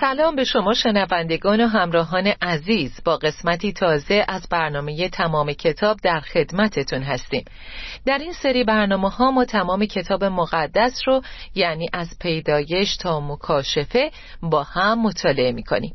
سلام 0.00 0.36
به 0.36 0.44
شما 0.44 0.74
شنوندگان 0.74 1.60
و 1.60 1.66
همراهان 1.66 2.26
عزیز. 2.42 3.00
با 3.04 3.16
قسمتی 3.16 3.72
تازه 3.72 4.24
از 4.28 4.48
برنامه 4.50 5.08
تمام 5.08 5.52
کتاب 5.52 5.96
در 6.02 6.20
خدمتتون 6.20 7.02
هستیم. 7.02 7.44
در 8.06 8.18
این 8.18 8.32
سری 8.32 8.64
برنامه 8.64 9.10
ها 9.10 9.30
ما 9.30 9.44
تمام 9.44 9.86
کتاب 9.86 10.24
مقدس 10.24 11.00
رو 11.06 11.22
یعنی 11.54 11.88
از 11.92 12.08
پیدایش 12.20 12.96
تا 12.96 13.20
مکاشفه 13.20 14.10
با 14.42 14.62
هم 14.62 15.02
مطالعه 15.02 15.52
می 15.52 15.62
کنیم 15.62 15.94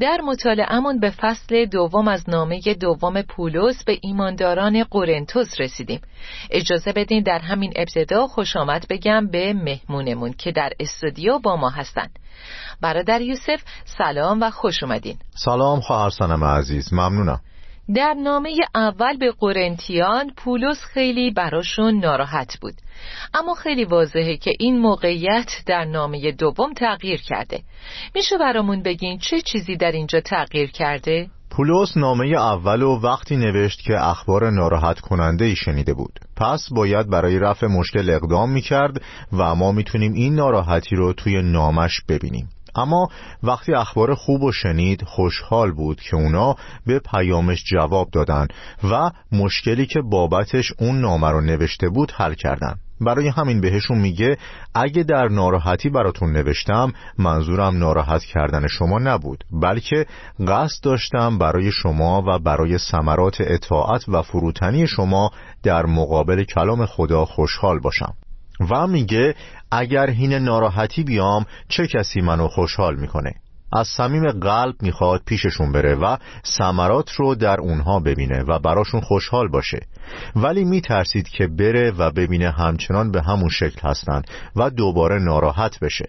در 0.00 0.20
مطالعهمون 0.20 1.00
به 1.00 1.10
فصل 1.10 1.64
دوم 1.64 2.08
از 2.08 2.28
نامه 2.28 2.60
دوم 2.60 3.22
پولس 3.22 3.84
به 3.84 3.98
ایمانداران 4.02 4.84
قرنتوس 4.84 5.60
رسیدیم. 5.60 6.00
اجازه 6.50 6.92
بدین 6.92 7.22
در 7.22 7.38
همین 7.38 7.72
ابتدا 7.76 8.26
خوش 8.26 8.56
آمد 8.56 8.86
بگم 8.90 9.26
به 9.26 9.52
مهمونمون 9.52 10.32
که 10.32 10.52
در 10.52 10.70
استودیو 10.80 11.38
با 11.38 11.56
ما 11.56 11.70
هستند 11.70 12.18
برادر 12.80 13.20
یوسف 13.20 13.62
سلام 13.84 14.42
و 14.42 14.50
خوش 14.50 14.82
اومدین. 14.82 15.16
سلام 15.34 15.80
خواهر 15.80 16.10
سنم 16.10 16.44
عزیز 16.44 16.92
ممنونم. 16.92 17.40
در 17.94 18.14
نامه 18.14 18.56
اول 18.74 19.16
به 19.16 19.32
قرنتیان 19.38 20.30
پولس 20.36 20.80
خیلی 20.94 21.30
براشون 21.30 21.98
ناراحت 21.98 22.58
بود. 22.60 22.74
اما 23.34 23.54
خیلی 23.54 23.84
واضحه 23.84 24.36
که 24.36 24.52
این 24.60 24.78
موقعیت 24.78 25.50
در 25.66 25.84
نامه 25.84 26.32
دوم 26.32 26.72
تغییر 26.72 27.20
کرده. 27.20 27.62
میشه 28.14 28.38
برامون 28.38 28.82
بگین 28.82 29.18
چه 29.18 29.40
چیزی 29.40 29.76
در 29.76 29.92
اینجا 29.92 30.20
تغییر 30.20 30.70
کرده؟ 30.70 31.28
پولس 31.50 31.96
نامه 31.96 32.26
اول 32.26 32.82
و 32.82 33.00
وقتی 33.00 33.36
نوشت 33.36 33.82
که 33.82 34.06
اخبار 34.06 34.50
ناراحت 34.50 35.00
کننده 35.00 35.44
ای 35.44 35.56
شنیده 35.56 35.94
بود. 35.94 36.20
پس 36.36 36.68
باید 36.70 37.10
برای 37.10 37.38
رفع 37.38 37.66
مشکل 37.66 38.10
اقدام 38.10 38.50
می‌کرد 38.50 39.02
و 39.32 39.54
ما 39.54 39.72
می‌تونیم 39.72 40.12
این 40.12 40.34
ناراحتی 40.34 40.96
رو 40.96 41.12
توی 41.12 41.42
نامش 41.42 42.00
ببینیم. 42.08 42.48
اما 42.74 43.08
وقتی 43.42 43.74
اخبار 43.74 44.14
خوب 44.14 44.42
و 44.42 44.52
شنید 44.52 45.04
خوشحال 45.04 45.72
بود 45.72 46.00
که 46.00 46.16
اونا 46.16 46.56
به 46.86 46.98
پیامش 46.98 47.64
جواب 47.64 48.10
دادن 48.10 48.46
و 48.90 49.10
مشکلی 49.32 49.86
که 49.86 50.00
بابتش 50.00 50.72
اون 50.78 51.00
نامه 51.00 51.30
رو 51.30 51.40
نوشته 51.40 51.88
بود 51.88 52.12
حل 52.16 52.34
کردن. 52.34 52.74
برای 53.04 53.28
همین 53.28 53.60
بهشون 53.60 53.98
میگه 53.98 54.36
اگه 54.74 55.02
در 55.02 55.28
ناراحتی 55.28 55.88
براتون 55.88 56.32
نوشتم 56.32 56.92
منظورم 57.18 57.78
ناراحت 57.78 58.24
کردن 58.24 58.66
شما 58.66 58.98
نبود 58.98 59.44
بلکه 59.62 60.06
قصد 60.48 60.84
داشتم 60.84 61.38
برای 61.38 61.72
شما 61.72 62.22
و 62.26 62.38
برای 62.38 62.78
ثمرات 62.78 63.36
اطاعت 63.40 64.08
و 64.08 64.22
فروتنی 64.22 64.86
شما 64.86 65.30
در 65.62 65.86
مقابل 65.86 66.44
کلام 66.44 66.86
خدا 66.86 67.24
خوشحال 67.24 67.78
باشم. 67.78 68.14
و 68.70 68.86
میگه 68.86 69.34
اگر 69.70 70.10
هین 70.10 70.32
ناراحتی 70.32 71.02
بیام 71.02 71.46
چه 71.68 71.86
کسی 71.86 72.20
منو 72.20 72.48
خوشحال 72.48 72.96
می‌کنه؟ 72.96 73.34
از 73.72 73.88
صمیم 73.88 74.30
قلب 74.30 74.74
می‌خواد 74.82 75.22
پیششون 75.26 75.72
بره 75.72 75.94
و 75.94 76.16
ثمرات 76.58 77.10
رو 77.10 77.34
در 77.34 77.60
اونها 77.60 78.00
ببینه 78.00 78.42
و 78.42 78.58
براشون 78.58 79.00
خوشحال 79.00 79.48
باشه. 79.48 79.80
ولی 80.36 80.64
میترسید 80.64 81.28
که 81.28 81.46
بره 81.46 81.90
و 81.90 82.10
ببینه 82.10 82.50
همچنان 82.50 83.10
به 83.10 83.22
همون 83.22 83.48
شکل 83.48 83.88
هستن 83.88 84.22
و 84.56 84.70
دوباره 84.70 85.18
ناراحت 85.18 85.80
بشه. 85.80 86.08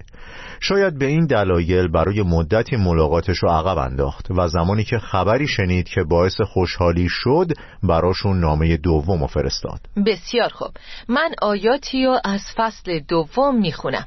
شاید 0.60 1.00
به 1.00 1.06
این 1.06 1.26
دلایل 1.26 1.88
برای 1.88 2.22
مدتی 2.22 2.76
ملاقاتش 2.76 3.38
رو 3.38 3.50
عقب 3.50 3.78
انداخت 3.78 4.28
و 4.32 4.48
زمانی 4.48 4.84
که 4.84 5.00
خبری 5.00 5.48
شنید 5.48 5.90
که 5.90 6.04
باعث 6.04 6.42
خوشحالی 6.42 7.08
شد 7.10 7.48
براشون 7.84 8.40
نامه 8.40 8.78
دوم 8.78 9.28
فرستاد. 9.28 9.80
بسیار 10.06 10.50
خوب. 10.50 10.72
من 11.10 11.32
آیاتی 11.42 12.06
رو 12.06 12.20
از 12.24 12.42
فصل 12.56 13.00
دوم 13.00 13.60
می‌خونم. 13.60 14.06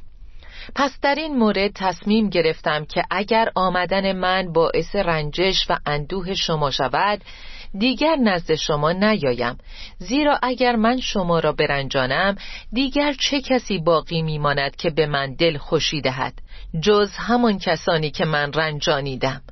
پس 0.75 0.99
در 1.03 1.15
این 1.15 1.37
مورد 1.37 1.73
تصمیم 1.75 2.29
گرفتم 2.29 2.85
که 2.85 3.05
اگر 3.11 3.49
آمدن 3.55 4.13
من 4.13 4.53
باعث 4.53 4.97
رنجش 4.97 5.67
و 5.71 5.77
اندوه 5.87 6.35
شما 6.35 6.71
شود 6.71 7.21
دیگر 7.79 8.17
نزد 8.17 8.55
شما 8.55 8.93
نیایم. 8.93 9.59
زیرا 9.99 10.39
اگر 10.43 10.77
من 10.77 11.01
شما 11.01 11.39
را 11.39 11.53
برنجانم 11.53 12.37
دیگر 12.73 13.13
چه 13.13 13.41
کسی 13.41 13.79
باقی 13.79 14.23
میماند 14.23 14.77
که 14.77 14.91
به 14.91 15.07
من 15.07 15.35
دل 15.35 15.59
خوشی 15.59 16.01
دهد 16.01 16.35
جز 16.81 17.11
همان 17.17 17.59
کسانی 17.59 18.11
که 18.11 18.25
من 18.25 18.53
رنجانیدم. 18.53 19.43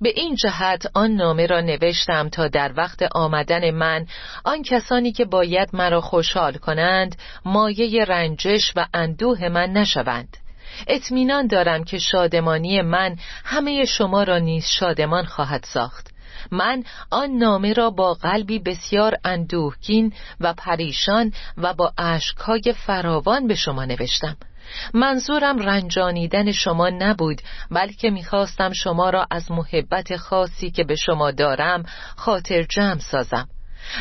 به 0.00 0.12
این 0.16 0.34
جهت 0.34 0.86
آن 0.94 1.10
نامه 1.10 1.46
را 1.46 1.60
نوشتم 1.60 2.28
تا 2.28 2.48
در 2.48 2.72
وقت 2.76 3.02
آمدن 3.02 3.70
من 3.70 4.06
آن 4.44 4.62
کسانی 4.62 5.12
که 5.12 5.24
باید 5.24 5.68
مرا 5.72 6.00
خوشحال 6.00 6.52
کنند 6.52 7.16
مایه 7.44 8.04
رنجش 8.04 8.72
و 8.76 8.86
اندوه 8.94 9.48
من 9.48 9.72
نشوند. 9.72 10.36
اطمینان 10.86 11.46
دارم 11.46 11.84
که 11.84 11.98
شادمانی 11.98 12.82
من 12.82 13.16
همه 13.44 13.84
شما 13.84 14.22
را 14.22 14.38
نیز 14.38 14.66
شادمان 14.66 15.24
خواهد 15.24 15.64
ساخت. 15.64 16.10
من 16.50 16.84
آن 17.10 17.30
نامه 17.30 17.72
را 17.72 17.90
با 17.90 18.14
قلبی 18.14 18.58
بسیار 18.58 19.14
اندوهگین 19.24 20.12
و 20.40 20.54
پریشان 20.54 21.32
و 21.58 21.74
با 21.74 21.92
اشکهای 21.98 22.74
فراوان 22.86 23.46
به 23.46 23.54
شما 23.54 23.84
نوشتم. 23.84 24.36
منظورم 24.94 25.58
رنجانیدن 25.58 26.52
شما 26.52 26.88
نبود 26.88 27.42
بلکه 27.70 28.10
می‌خواستم 28.10 28.72
شما 28.72 29.10
را 29.10 29.26
از 29.30 29.50
محبت 29.50 30.16
خاصی 30.16 30.70
که 30.70 30.84
به 30.84 30.96
شما 30.96 31.30
دارم 31.30 31.82
خاطر 32.16 32.62
جمع 32.62 32.98
سازم. 32.98 33.48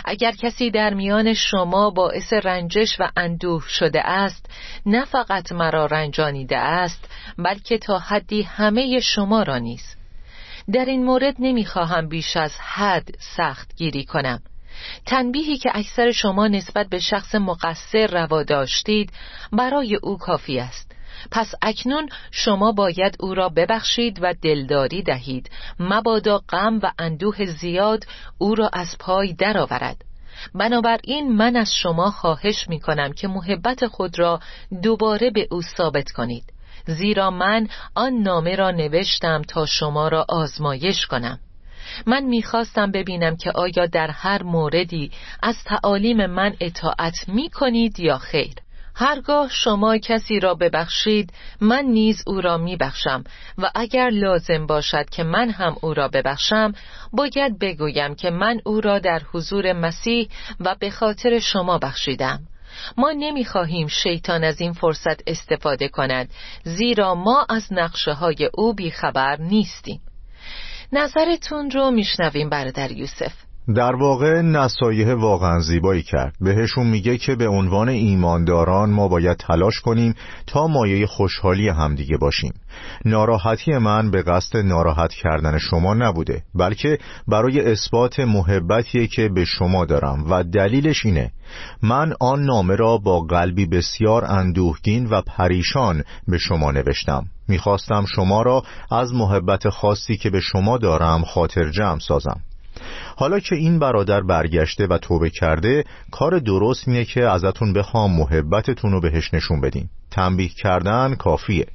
اگر 0.05 0.31
کسی 0.31 0.71
در 0.71 0.93
میان 0.93 1.33
شما 1.33 1.89
باعث 1.89 2.33
رنجش 2.33 2.95
و 2.99 3.09
اندوه 3.17 3.63
شده 3.67 4.07
است 4.07 4.49
نه 4.85 5.05
فقط 5.05 5.51
مرا 5.51 5.85
رنجانیده 5.85 6.57
است 6.57 7.09
بلکه 7.37 7.77
تا 7.77 7.99
حدی 7.99 8.41
همه 8.41 8.99
شما 8.99 9.43
را 9.43 9.57
نیز. 9.57 9.95
در 10.73 10.85
این 10.85 11.05
مورد 11.05 11.35
نمی‌خواهم 11.39 12.07
بیش 12.07 12.37
از 12.37 12.51
حد 12.59 13.09
سخت 13.19 13.75
گیری 13.75 14.05
کنم. 14.05 14.39
تنبیهی 15.05 15.57
که 15.57 15.71
اکثر 15.73 16.11
شما 16.11 16.47
نسبت 16.47 16.89
به 16.89 16.99
شخص 16.99 17.35
مقصر 17.35 18.07
روا 18.07 18.43
داشتید 18.43 19.13
برای 19.51 19.95
او 19.95 20.17
کافی 20.17 20.59
است. 20.59 20.84
پس 21.31 21.51
اکنون 21.61 22.09
شما 22.31 22.71
باید 22.71 23.15
او 23.19 23.33
را 23.33 23.49
ببخشید 23.49 24.19
و 24.21 24.33
دلداری 24.41 25.03
دهید. 25.03 25.49
مبادا 25.79 26.37
غم 26.49 26.79
و 26.83 26.91
اندوه 26.99 27.45
زیاد 27.45 28.03
او 28.37 28.55
را 28.55 28.69
از 28.73 28.95
پای 28.99 29.33
درآورد. 29.33 29.97
بنابراین 30.55 31.31
من 31.37 31.55
از 31.55 31.73
شما 31.73 32.11
خواهش 32.11 32.69
می 32.69 32.79
کنم 32.79 33.13
که 33.13 33.27
محبت 33.27 33.87
خود 33.87 34.19
را 34.19 34.39
دوباره 34.83 35.29
به 35.29 35.47
او 35.51 35.61
ثابت 35.61 36.11
کنید. 36.11 36.43
زیرا 36.87 37.29
من 37.31 37.67
آن 37.95 38.13
نامه 38.13 38.55
را 38.55 38.71
نوشتم 38.71 39.41
تا 39.41 39.65
شما 39.65 40.07
را 40.07 40.25
آزمایش 40.29 41.05
کنم. 41.05 41.39
من 42.05 42.23
می‌خواستم 42.23 42.91
ببینم 42.91 43.35
که 43.35 43.51
آیا 43.51 43.85
در 43.85 44.11
هر 44.11 44.43
موردی 44.43 45.11
از 45.43 45.55
تعالیم 45.65 46.25
من 46.25 46.55
اطاعت 46.59 47.13
می 47.27 47.49
کنید 47.49 47.99
یا 47.99 48.17
خیر. 48.17 48.64
هرگاه 48.95 49.49
شما 49.49 49.97
کسی 49.97 50.39
را 50.39 50.53
ببخشید 50.53 51.33
من 51.61 51.85
نیز 51.85 52.23
او 52.27 52.41
را 52.41 52.57
میبخشم. 52.57 53.23
و 53.57 53.71
اگر 53.75 54.09
لازم 54.09 54.65
باشد 54.65 55.09
که 55.09 55.23
من 55.23 55.49
هم 55.49 55.75
او 55.81 55.93
را 55.93 56.07
ببخشم 56.07 56.73
باید 57.13 57.59
بگویم 57.59 58.15
که 58.15 58.29
من 58.29 58.61
او 58.65 58.81
را 58.81 58.99
در 58.99 59.21
حضور 59.33 59.73
مسیح 59.73 60.29
و 60.59 60.75
به 60.79 60.89
خاطر 60.89 61.39
شما 61.39 61.77
بخشیدم. 61.77 62.39
ما 62.97 63.11
نمی‌خواهیم 63.11 63.87
شیطان 63.87 64.43
از 64.43 64.61
این 64.61 64.73
فرصت 64.73 65.29
استفاده 65.29 65.87
کند 65.87 66.29
زیرا 66.63 67.15
ما 67.15 67.45
از 67.49 67.67
نقشه 67.71 68.13
های 68.13 68.49
او 68.53 68.73
بیخبر 68.73 69.37
نیستیم. 69.37 70.01
نظرتون 70.91 71.71
رو 71.71 71.91
میشنویم 71.91 72.49
برادر 72.49 72.91
یوسف. 72.91 73.44
در 73.73 73.95
واقع 73.95 74.41
نصایح 74.41 75.13
واقعا 75.13 75.59
زیبایی 75.59 76.03
کرد. 76.03 76.35
بهشون 76.41 76.87
میگه 76.87 77.17
که 77.17 77.35
به 77.35 77.47
عنوان 77.47 77.89
ایمانداران 77.89 78.89
ما 78.89 79.07
باید 79.07 79.37
تلاش 79.37 79.79
کنیم 79.79 80.15
تا 80.47 80.67
مایه 80.67 81.05
خوشحالی 81.07 81.69
همدیگه 81.69 82.17
باشیم. 82.17 82.53
ناراحتی 83.05 83.77
من 83.77 84.11
به 84.11 84.21
قصد 84.21 84.57
ناراحت 84.57 85.13
کردن 85.13 85.57
شما 85.57 85.93
نبوده 85.93 86.43
بلکه 86.55 86.97
برای 87.27 87.71
اثبات 87.71 88.19
محبتیه 88.19 89.07
که 89.07 89.29
به 89.29 89.45
شما 89.45 89.85
دارم 89.85 90.25
و 90.31 90.43
دلیلش 90.43 91.05
اینه. 91.05 91.31
من 91.81 92.13
آن 92.19 92.43
نامه 92.43 92.75
را 92.75 92.97
با 92.97 93.19
قلبی 93.19 93.65
بسیار 93.65 94.25
اندوهگین 94.25 95.05
و 95.05 95.21
پریشان 95.21 96.03
به 96.27 96.37
شما 96.37 96.71
نوشتم. 96.71 97.23
می‌خواستم 97.47 98.05
شما 98.15 98.41
را 98.41 98.63
از 98.91 99.13
محبت 99.13 99.69
خاصی 99.69 100.17
که 100.17 100.29
به 100.29 100.39
شما 100.39 100.77
دارم 100.77 101.23
خاطر 101.23 101.69
جمع 101.69 101.99
سازم. 101.99 102.41
حالا 103.15 103.39
که 103.39 103.55
این 103.55 103.79
برادر 103.79 104.21
برگشته 104.21 104.87
و 104.87 104.97
توبه 104.97 105.29
کرده 105.29 105.83
کار 106.11 106.39
درست 106.39 106.87
اینه 106.87 107.05
که 107.05 107.29
ازتون 107.29 107.73
بخوام 107.73 108.15
محبتتون 108.15 108.91
رو 108.91 109.01
بهش 109.01 109.33
نشون 109.33 109.61
بدین. 109.61 109.89
تنبیه 110.11 110.49
کردن 110.49 111.15
کافیه. 111.15 111.65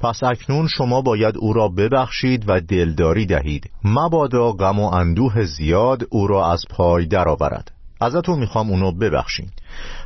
پس 0.00 0.22
اکنون 0.22 0.68
شما 0.68 1.02
باید 1.02 1.36
او 1.38 1.52
را 1.52 1.68
ببخشید 1.68 2.44
و 2.48 2.60
دلداری 2.60 3.26
دهید. 3.26 3.70
مبادا 3.84 4.52
غم 4.52 4.80
و 4.80 4.94
اندوه 4.94 5.44
زیاد 5.44 6.06
او 6.10 6.26
را 6.26 6.52
از 6.52 6.64
پای 6.70 7.06
درآورد. 7.06 7.70
ازتون 8.00 8.38
می‌خوام 8.38 8.70
اونو 8.70 8.92
ببخشین. 8.92 9.50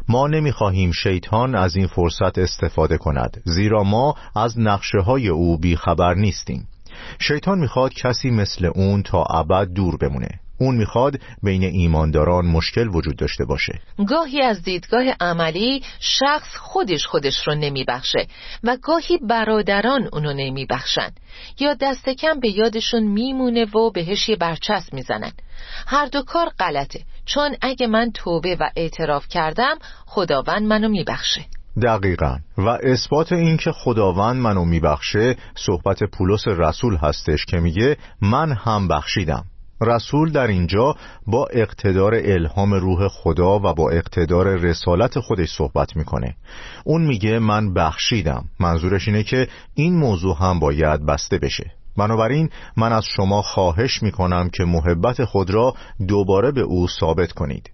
ما 0.08 0.26
نمی‌خواهیم 0.26 0.92
شیطان 0.92 1.54
از 1.54 1.76
این 1.76 1.86
فرصت 1.86 2.38
استفاده 2.38 2.98
کند 2.98 3.42
زیرا 3.44 3.82
ما 3.82 4.14
از 4.36 4.58
نقشه 4.58 4.98
های 4.98 5.28
او 5.28 5.58
بیخبر 5.58 6.14
نیستیم. 6.14 6.68
شیطان 7.18 7.58
می‌خواد 7.58 7.92
کسی 7.92 8.30
مثل 8.30 8.70
اون 8.74 9.02
تا 9.02 9.24
ابد 9.24 9.68
دور 9.72 9.96
بمونه. 9.96 10.40
اون 10.64 10.76
می‌خواد 10.76 11.20
بین 11.42 11.64
ایمانداران 11.64 12.46
مشکل 12.46 12.88
وجود 12.88 13.16
داشته 13.16 13.44
باشه. 13.44 13.80
گاهی 14.08 14.42
از 14.42 14.62
دیدگاه 14.62 15.04
عملی 15.20 15.82
شخص 16.00 16.56
خودش 16.56 17.06
خودش 17.06 17.48
رو 17.48 17.54
نمیبخشه 17.54 18.26
و 18.64 18.76
گاهی 18.82 19.18
برادران 19.18 20.08
اونو 20.12 20.32
نمیبخشن. 20.32 21.10
یا 21.60 21.74
دست 21.74 22.08
کم 22.08 22.40
به 22.40 22.48
یادشون 22.48 23.02
میمونه 23.02 23.64
و 23.64 23.90
بهش 23.90 24.28
یه 24.28 24.36
برچسب 24.36 24.94
می‌زنن. 24.94 25.32
هر 25.86 26.06
دو 26.06 26.22
کار 26.22 26.48
غلطه. 26.58 27.00
چون 27.26 27.56
اگه 27.60 27.86
من 27.86 28.10
توبه 28.14 28.56
و 28.60 28.70
اعتراف 28.76 29.28
کردم 29.28 29.78
خداوند 30.06 30.62
منو 30.62 30.88
میبخشه. 30.88 31.44
دقیقا. 31.82 32.38
و 32.58 32.68
اثبات 32.68 33.32
این 33.32 33.56
که 33.56 33.72
خداوند 33.72 34.36
منو 34.36 34.64
میبخشه 34.64 35.36
صحبت 35.54 36.04
پولس 36.04 36.48
رسول 36.48 36.96
هستش 36.96 37.44
که 37.44 37.56
میگه 37.56 37.96
من 38.20 38.52
هم 38.52 38.88
بخشیدم. 38.88 39.44
رسول 39.80 40.32
در 40.32 40.46
اینجا 40.46 40.96
با 41.26 41.46
اقتدار 41.52 42.14
الهام 42.14 42.74
روح 42.74 43.08
خدا 43.08 43.58
و 43.58 43.74
با 43.74 43.90
اقتدار 43.90 44.56
رسالت 44.56 45.20
خودش 45.20 45.48
صحبت 45.50 45.96
می‌کنه. 45.96 46.34
اون 46.84 47.06
میگه 47.06 47.38
من 47.38 47.74
بخشیدم. 47.74 48.44
منظورش 48.60 49.08
اینه 49.08 49.22
که 49.22 49.48
این 49.74 49.96
موضوع 49.96 50.36
هم 50.40 50.60
باید 50.60 51.06
بسته 51.06 51.38
بشه. 51.38 51.72
بنابراین 51.96 52.50
من 52.76 52.92
از 52.92 53.04
شما 53.16 53.42
خواهش 53.42 54.02
می‌کنم 54.02 54.48
که 54.48 54.64
محبت 54.64 55.24
خود 55.24 55.50
را 55.50 55.74
دوباره 56.08 56.50
به 56.52 56.60
او 56.60 56.88
ثابت 56.88 57.32
کنید. 57.32 57.70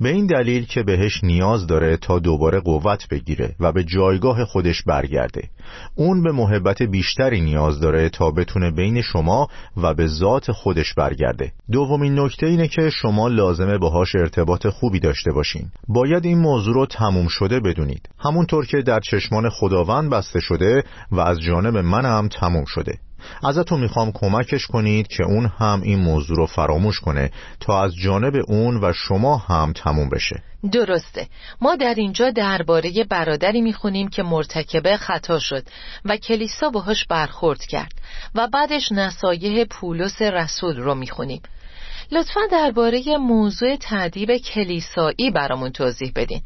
به 0.00 0.08
این 0.08 0.26
دلیل 0.26 0.66
که 0.66 0.82
بهش 0.82 1.24
نیاز 1.24 1.66
داره 1.66 1.96
تا 1.96 2.18
دوباره 2.18 2.60
قوت 2.60 3.08
بگیره 3.10 3.54
و 3.60 3.72
به 3.72 3.84
جایگاه 3.84 4.44
خودش 4.44 4.82
برگرده. 4.82 5.48
اون 5.94 6.22
به 6.22 6.32
محبت 6.32 6.82
بیشتری 6.82 7.40
نیاز 7.40 7.80
داره 7.80 8.08
تا 8.08 8.30
بتونه 8.30 8.70
بین 8.70 9.02
شما 9.02 9.48
و 9.76 9.94
به 9.94 10.06
ذات 10.06 10.52
خودش 10.52 10.94
برگرده. 10.94 11.52
دومین 11.72 12.18
نکته 12.18 12.46
اینه 12.46 12.68
که 12.68 12.90
شما 12.90 13.28
لازمه 13.28 13.78
باهاش 13.78 14.14
ارتباط 14.14 14.66
خوبی 14.66 15.00
داشته 15.00 15.32
باشین. 15.32 15.70
باید 15.88 16.24
این 16.24 16.38
موضوع 16.38 16.74
رو 16.74 16.86
تموم 16.86 17.28
شده 17.28 17.60
بدونید. 17.60 18.08
همونطور 18.18 18.66
که 18.66 18.82
در 18.82 19.00
چشمان 19.00 19.48
خداوند 19.48 20.10
بسته 20.10 20.40
شده 20.40 20.82
و 21.12 21.20
از 21.20 21.40
جانب 21.40 21.76
من 21.76 22.04
هم 22.04 22.28
تموم 22.28 22.64
شده. 22.64 22.98
ازتون 23.44 23.80
می‌خوام 23.80 24.12
کمکش 24.14 24.66
کنید 24.66 25.06
که 25.06 25.22
اون 25.22 25.46
هم 25.58 25.82
این 25.82 25.98
موضوع 25.98 26.36
رو 26.36 26.46
فراموش 26.46 27.00
کنه 27.00 27.30
تا 27.60 27.84
از 27.84 27.94
جانب 27.94 28.34
اون 28.48 28.84
و 28.84 28.92
شما 28.92 29.36
هم 29.36 29.72
تموم 29.72 30.08
بشه. 30.08 30.42
درسته. 30.72 31.26
ما 31.60 31.76
در 31.76 31.94
اینجا 31.94 32.30
درباره 32.30 33.04
برادری 33.10 33.60
می‌خونیم 33.60 34.08
که 34.08 34.22
مرتکب 34.22 34.96
خطا 34.96 35.38
شد 35.38 35.62
و 36.04 36.16
کلیسا 36.16 36.70
باهاش 36.70 37.04
برخورد 37.04 37.60
کرد 37.64 37.92
و 38.34 38.48
بعدش 38.52 38.92
نصایح 38.92 39.64
پولس 39.64 40.22
رسول 40.22 40.76
رو 40.76 40.94
می‌خونیم. 40.94 41.42
لطفا 42.12 42.40
درباره 42.50 43.16
موضوع 43.16 43.76
تعدیب 43.76 44.36
کلیسایی 44.36 45.30
برامون 45.34 45.70
توضیح 45.70 46.12
بدین. 46.16 46.40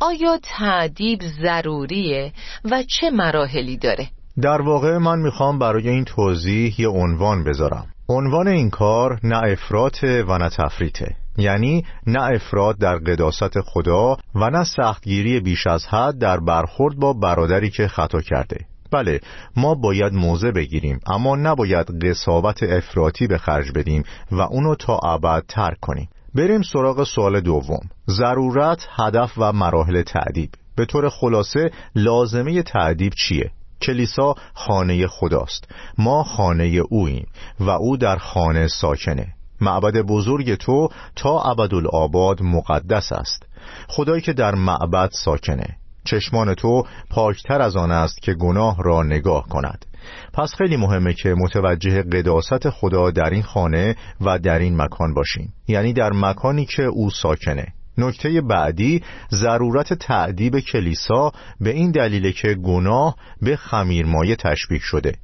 آیا 0.00 0.38
تعدیب 0.42 1.22
ضروریه 1.42 2.32
و 2.64 2.82
چه 2.82 3.10
مراحلی 3.10 3.76
داره؟ 3.76 4.08
در 4.42 4.62
واقع 4.62 4.98
من 4.98 5.18
می‌خوام 5.18 5.58
برای 5.58 5.88
این 5.88 6.04
توضیح 6.04 6.80
یه 6.80 6.88
عنوان 6.88 7.44
بذارم. 7.44 7.86
عنوان 8.08 8.48
این 8.48 8.70
کار 8.70 9.20
نه 9.22 9.36
افراط 9.36 10.04
و 10.04 10.38
نه 10.38 10.48
تفریطه. 10.48 11.16
یعنی 11.38 11.84
نه 12.06 12.22
افراد 12.22 12.78
در 12.78 12.96
قداست 12.96 13.60
خدا 13.60 14.16
و 14.34 14.50
نه 14.50 14.64
سختگیری 14.64 15.40
بیش 15.40 15.66
از 15.66 15.86
حد 15.86 16.18
در 16.18 16.40
برخورد 16.40 16.96
با 16.96 17.12
برادری 17.12 17.70
که 17.70 17.88
خطا 17.88 18.20
کرده. 18.20 18.56
بله 18.92 19.20
ما 19.56 19.74
باید 19.74 20.12
موضع 20.12 20.50
بگیریم 20.50 21.00
اما 21.06 21.36
نباید 21.36 22.04
قصاوت 22.04 22.62
افراطی 22.62 23.26
به 23.26 23.38
خرج 23.38 23.72
بدیم 23.74 24.02
و 24.32 24.40
اونو 24.40 24.74
تا 24.74 24.98
ابد 24.98 25.44
ترک 25.48 25.80
کنیم. 25.80 26.08
بریم 26.34 26.62
سراغ 26.62 27.04
سوال 27.04 27.40
دوم. 27.40 27.80
ضرورت 28.10 28.88
هدف 28.96 29.32
و 29.38 29.52
مراحل 29.52 30.02
تعدیب. 30.02 30.50
به 30.76 30.84
طور 30.84 31.08
خلاصه 31.08 31.70
لازمه 31.94 32.62
تعدیب 32.62 33.12
چیه؟ 33.14 33.50
کلیسا 33.82 34.34
خانه 34.54 35.06
خداست. 35.06 35.68
ما 35.98 36.24
خانه 36.24 36.82
اوییم 36.88 37.26
و 37.60 37.70
او 37.70 37.96
در 37.96 38.16
خانه 38.16 38.68
ساکنه. 38.68 39.26
معبد 39.60 39.96
بزرگ 39.96 40.54
تو 40.54 40.88
تا 41.16 41.42
ابدالآباد 41.42 42.42
مقدس 42.42 43.12
است. 43.12 43.42
خدایی 43.88 44.22
که 44.22 44.32
در 44.32 44.54
معبد 44.54 45.10
ساکنه. 45.12 45.76
چشمان 46.04 46.54
تو 46.54 46.82
پاکتر 47.10 47.62
از 47.62 47.76
آن 47.76 47.90
است 47.90 48.22
که 48.22 48.34
گناه 48.34 48.82
را 48.82 49.02
نگاه 49.02 49.48
کند. 49.48 49.86
پس 50.32 50.54
خیلی 50.54 50.76
مهمه 50.76 51.12
که 51.12 51.34
متوجه 51.34 52.02
قداست 52.02 52.70
خدا 52.70 53.10
در 53.10 53.30
این 53.30 53.42
خانه 53.42 53.96
و 54.20 54.38
در 54.38 54.58
این 54.58 54.76
مکان 54.76 55.14
باشیم. 55.14 55.52
یعنی 55.68 55.92
در 55.92 56.10
مکانی 56.12 56.64
که 56.64 56.82
او 56.82 57.10
ساکنه. 57.10 57.66
نکته 57.98 58.40
بعدی 58.40 59.02
ضرورت 59.32 59.92
تعدیب 59.92 60.60
کلیسا 60.60 61.32
به 61.60 61.70
این 61.70 61.90
دلیل 61.90 62.32
که 62.32 62.54
گناه 62.54 63.16
به 63.42 63.56
خمیرمایه 63.56 64.36
تشبیه 64.36 64.78
شده. 64.78 65.14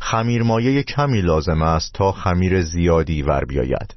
خمیرمایه 0.00 0.82
کمی 0.82 1.22
لازم 1.22 1.62
است 1.62 1.94
تا 1.94 2.12
خمیر 2.12 2.60
زیادی 2.60 3.22
ور 3.22 3.44
بیاید. 3.44 3.94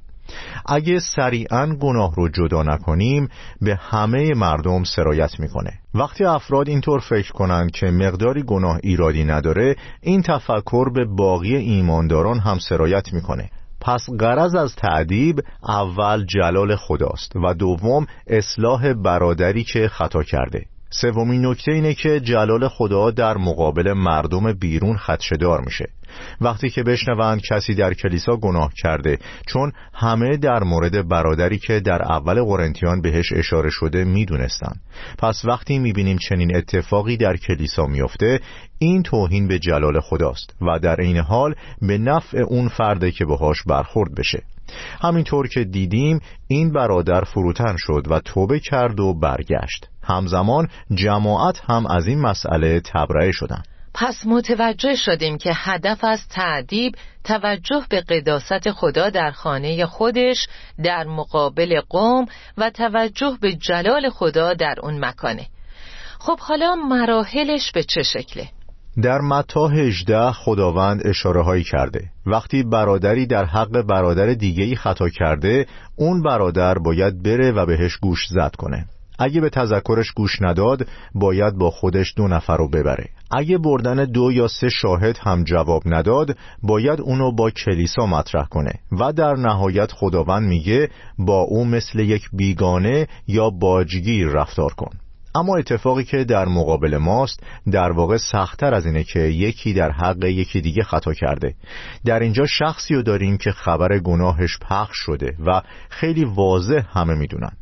اگه 0.66 0.98
سریعا 0.98 1.66
گناه 1.66 2.14
رو 2.14 2.28
جدا 2.28 2.62
نکنیم 2.62 3.28
به 3.60 3.76
همه 3.76 4.34
مردم 4.34 4.84
سرایت 4.84 5.40
می‌کنه. 5.40 5.72
وقتی 5.94 6.24
افراد 6.24 6.68
اینطور 6.68 7.00
فکر 7.00 7.32
کنند 7.32 7.70
که 7.70 7.86
مقداری 7.86 8.42
گناه 8.42 8.78
ایرادی 8.82 9.24
نداره 9.24 9.76
این 10.00 10.22
تفکر 10.22 10.92
به 10.92 11.04
باقی 11.04 11.56
ایمانداران 11.56 12.38
هم 12.38 12.58
سرایت 12.58 13.12
می‌کنه. 13.12 13.50
پس 13.80 14.06
غرض 14.20 14.54
از 14.54 14.76
تعدیب 14.76 15.40
اول 15.68 16.24
جلال 16.24 16.76
خداست 16.76 17.36
و 17.36 17.54
دوم 17.54 18.06
اصلاح 18.26 18.92
برادری 18.92 19.64
که 19.64 19.88
خطا 19.88 20.22
کرده. 20.22 20.66
سومین 20.90 21.46
نکته 21.46 21.72
اینه 21.72 21.94
که 21.94 22.20
جلال 22.20 22.68
خدا 22.68 23.10
در 23.10 23.36
مقابل 23.36 23.92
مردم 23.92 24.52
بیرون 24.52 24.96
خدشدار 24.96 25.60
میشه. 25.60 25.88
وقتی 26.40 26.70
که 26.70 26.82
بشنوند 26.82 27.40
کسی 27.50 27.74
در 27.74 27.94
کلیسا 27.94 28.36
گناه 28.36 28.72
کرده 28.82 29.18
چون 29.46 29.72
همه 29.94 30.36
در 30.36 30.62
مورد 30.62 31.08
برادری 31.08 31.58
که 31.58 31.80
در 31.80 32.02
اول 32.02 32.42
قرنتیان 32.42 33.00
بهش 33.00 33.32
اشاره 33.32 33.70
شده 33.70 34.04
می‌دونستن 34.04 34.72
پس 35.18 35.44
وقتی 35.44 35.78
می‌بینیم 35.78 36.18
چنین 36.18 36.56
اتفاقی 36.56 37.16
در 37.16 37.36
کلیسا 37.36 37.86
میفته 37.86 38.40
این 38.78 39.02
توهین 39.02 39.48
به 39.48 39.58
جلال 39.58 40.00
خداست 40.00 40.56
و 40.60 40.78
در 40.78 41.00
این 41.00 41.16
حال 41.16 41.54
به 41.82 41.98
نفع 41.98 42.38
اون 42.38 42.68
فرده 42.68 43.10
که 43.10 43.24
باهاش 43.24 43.62
برخورد 43.62 44.14
بشه. 44.14 44.42
همینطور 45.02 45.48
که 45.48 45.64
دیدیم 45.64 46.20
این 46.48 46.72
برادر 46.72 47.24
فروتن 47.24 47.76
شد 47.78 48.06
و 48.10 48.20
توبه 48.20 48.60
کرد 48.60 49.00
و 49.00 49.14
برگشت. 49.14 49.86
همزمان 50.02 50.68
جماعت 50.94 51.60
هم 51.68 51.86
از 51.86 52.06
این 52.06 52.20
مسئله 52.20 52.80
تبرئه 52.80 53.32
شدند. 53.32 53.64
پس 53.94 54.26
متوجه 54.26 54.96
شدیم 54.96 55.38
که 55.38 55.52
هدف 55.54 56.04
از 56.04 56.28
تعدیب 56.28 56.94
توجه 57.24 57.82
به 57.90 58.00
قداست 58.00 58.70
خدا 58.70 59.10
در 59.10 59.30
خانه 59.30 59.86
خودش 59.86 60.46
در 60.84 61.04
مقابل 61.04 61.80
قوم 61.88 62.26
و 62.58 62.70
توجه 62.70 63.38
به 63.40 63.52
جلال 63.52 64.10
خدا 64.10 64.54
در 64.54 64.74
اون 64.82 65.04
مکانه. 65.04 65.46
خب 66.18 66.38
حالا 66.40 66.74
مراحلش 66.74 67.72
به 67.72 67.82
چه 67.82 68.02
شکله؟ 68.02 68.48
در 69.02 69.20
متا 69.20 69.68
18 69.68 70.32
خداوند 70.32 71.06
اشاره 71.06 71.42
هایی 71.42 71.64
کرده. 71.64 72.10
وقتی 72.26 72.62
برادری 72.62 73.26
در 73.26 73.44
حق 73.44 73.82
برادر 73.82 74.26
دیگهی 74.26 74.76
خطا 74.76 75.08
کرده 75.08 75.66
اون 75.96 76.22
برادر 76.22 76.78
باید 76.78 77.22
بره 77.22 77.52
و 77.52 77.66
بهش 77.66 77.96
گوش 77.96 78.26
زد 78.28 78.54
کنه. 78.58 78.86
اگه 79.18 79.40
به 79.40 79.50
تذکرش 79.50 80.10
گوش 80.10 80.42
نداد 80.42 80.86
باید 81.14 81.54
با 81.54 81.70
خودش 81.70 82.14
دو 82.16 82.28
نفر 82.28 82.56
رو 82.56 82.68
ببره. 82.68 83.08
اگه 83.30 83.58
بردن 83.58 84.04
دو 84.04 84.32
یا 84.32 84.48
سه 84.48 84.68
شاهد 84.68 85.18
هم 85.22 85.44
جواب 85.44 85.82
نداد 85.86 86.36
باید 86.62 87.00
اونو 87.00 87.32
با 87.32 87.50
کلیسا 87.50 88.06
مطرح 88.06 88.46
کنه. 88.46 88.72
و 89.00 89.12
در 89.12 89.34
نهایت 89.34 89.92
خداوند 89.92 90.48
میگه 90.48 90.88
با 91.18 91.40
او 91.40 91.64
مثل 91.64 91.98
یک 91.98 92.28
بیگانه 92.32 93.08
یا 93.26 93.50
باجگیر 93.50 94.28
رفتار 94.28 94.72
کن. 94.72 94.90
اما 95.34 95.56
اتفاقی 95.56 96.04
که 96.04 96.24
در 96.24 96.44
مقابل 96.44 96.96
ماست 96.96 97.42
در 97.72 97.92
واقع 97.92 98.16
سختتر 98.16 98.74
از 98.74 98.86
اینه 98.86 99.04
که 99.04 99.20
یکی 99.20 99.72
در 99.72 99.90
حق 99.90 100.24
یکی 100.24 100.60
دیگه 100.60 100.82
خطا 100.82 101.12
کرده. 101.12 101.54
در 102.04 102.20
اینجا 102.20 102.46
شخصی 102.46 102.94
رو 102.94 103.02
داریم 103.02 103.36
که 103.38 103.50
خبر 103.50 103.98
گناهش 103.98 104.58
پخش 104.58 104.96
شده 104.96 105.36
و 105.46 105.62
خیلی 105.88 106.24
واضح 106.24 106.82
همه 106.92 107.14
می‌دونن. 107.14 107.52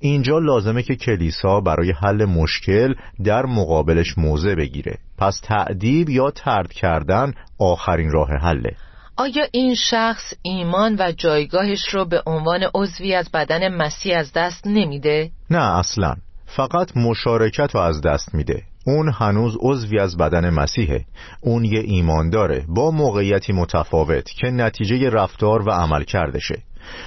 اینجا 0.00 0.38
لازمه 0.38 0.82
که 0.82 0.96
کلیسا 0.96 1.60
برای 1.60 1.92
حل 1.92 2.24
مشکل 2.24 2.94
در 3.24 3.46
مقابلش 3.46 4.18
موضع 4.18 4.54
بگیره. 4.54 4.98
پس 5.18 5.40
تعدیب 5.44 6.08
یا 6.08 6.30
ترد 6.30 6.72
کردن 6.72 7.32
آخرین 7.58 8.10
راه 8.10 8.28
حله. 8.42 8.76
آیا 9.16 9.44
این 9.52 9.74
شخص 9.74 10.34
ایمان 10.42 10.96
و 10.98 11.12
جایگاهش 11.12 11.88
رو 11.88 12.04
به 12.04 12.22
عنوان 12.26 12.60
عضوی 12.74 13.14
از 13.14 13.30
بدن 13.34 13.68
مسیح 13.68 14.18
از 14.18 14.32
دست 14.32 14.66
نمیده؟ 14.66 15.30
نه 15.50 15.78
اصلا. 15.78 16.14
فقط 16.56 16.96
مشارکت 16.96 17.74
رو 17.74 17.80
از 17.80 18.00
دست 18.00 18.34
میده. 18.34 18.62
اون 18.86 19.08
هنوز 19.08 19.56
عضوی 19.60 19.98
از 19.98 20.16
بدن 20.16 20.50
مسیحه. 20.50 21.04
اون 21.40 21.64
یه 21.64 21.80
ایمان 21.80 22.30
داره 22.30 22.64
با 22.68 22.90
موقعیتی 22.90 23.52
متفاوت 23.52 24.30
که 24.30 24.50
نتیجه 24.50 25.10
رفتار 25.10 25.68
و 25.68 25.70
عمل 25.70 26.04
کردشه. 26.04 26.62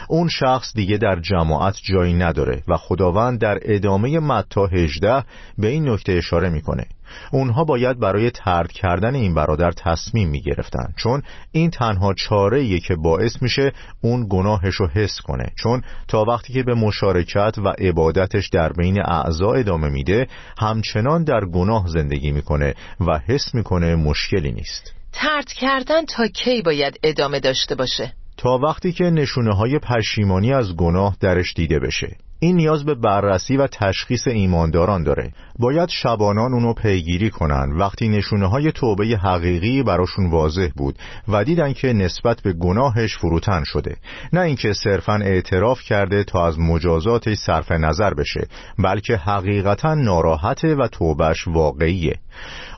اون 0.09 0.27
شخص 0.27 0.73
دیگه 0.75 0.97
در 0.97 1.19
جماعت 1.19 1.79
جایی 1.83 2.13
نداره 2.13 2.63
و 2.67 2.77
خداوند 2.77 3.39
در 3.39 3.59
ادامه 3.61 4.19
متا 4.19 4.65
18 4.65 5.23
به 5.57 5.67
این 5.67 5.89
نکته 5.89 6.13
اشاره 6.13 6.49
می‌کنه. 6.49 6.85
اونها 7.31 7.63
باید 7.63 7.99
برای 7.99 8.31
ترد 8.31 8.71
کردن 8.71 9.15
این 9.15 9.33
برادر 9.33 9.71
تصمیم 9.71 10.29
می 10.29 10.41
گرفتن 10.41 10.93
چون 10.97 11.21
این 11.51 11.69
تنها 11.69 12.13
چاره 12.13 12.79
که 12.79 12.95
باعث 12.95 13.41
میشه 13.41 13.71
اون 14.01 14.27
گناهش 14.29 14.75
رو 14.75 14.87
حس 14.87 15.21
کنه. 15.21 15.45
چون 15.63 15.81
تا 16.07 16.25
وقتی 16.25 16.53
که 16.53 16.63
به 16.63 16.73
مشارکت 16.73 17.55
و 17.57 17.67
عبادتش 17.67 18.49
در 18.49 18.73
بین 18.73 19.01
اعضا 19.01 19.53
ادامه 19.53 19.89
میده 19.89 20.27
همچنان 20.57 21.23
در 21.23 21.45
گناه 21.45 21.87
زندگی 21.87 22.31
می‌کنه 22.31 22.73
و 22.99 23.19
حس 23.27 23.55
می‌کنه 23.55 23.95
مشکلی 23.95 24.51
نیست. 24.51 24.93
ترد 25.13 25.47
کردن 25.47 26.05
تا 26.05 26.27
کی 26.27 26.61
باید 26.61 26.99
ادامه 27.03 27.39
داشته 27.39 27.75
باشه؟ 27.75 28.13
تا 28.37 28.57
وقتی 28.57 28.91
که 28.91 29.03
نشونه 29.03 29.55
های 29.55 29.79
پشیمانی 29.79 30.53
از 30.53 30.75
گناه 30.75 31.17
درش 31.19 31.53
دیده 31.53 31.79
بشه. 31.79 32.17
این 32.43 32.55
نیاز 32.55 32.85
به 32.85 32.95
بررسی 32.95 33.57
و 33.57 33.67
تشخیص 33.67 34.27
ایمانداران 34.27 35.03
داره. 35.03 35.33
باید 35.59 35.89
شبانان 35.89 36.53
اونو 36.53 36.73
پیگیری 36.73 37.29
کنن. 37.29 37.71
وقتی 37.71 38.09
نشونه 38.09 38.47
های 38.47 38.71
توبه 38.71 39.05
حقیقی 39.05 39.83
براشون 39.83 40.29
واضح 40.29 40.67
بود 40.75 40.99
و 41.27 41.43
دیدن 41.43 41.73
که 41.73 41.93
نسبت 41.93 42.41
به 42.41 42.53
گناهش 42.53 43.17
فروتن 43.17 43.63
شده. 43.65 43.95
نه 44.33 44.41
اینکه 44.41 44.73
صرفا 44.73 45.13
اعتراف 45.13 45.81
کرده 45.81 46.23
تا 46.23 46.47
از 46.47 46.59
مجازاتش 46.59 47.37
صرف 47.37 47.71
نظر 47.71 48.13
بشه 48.13 48.47
بلکه 48.79 49.17
حقیقتا 49.17 49.93
ناراحته 49.93 50.75
و 50.75 50.87
توبهش 50.87 51.47
واقعیه. 51.47 52.19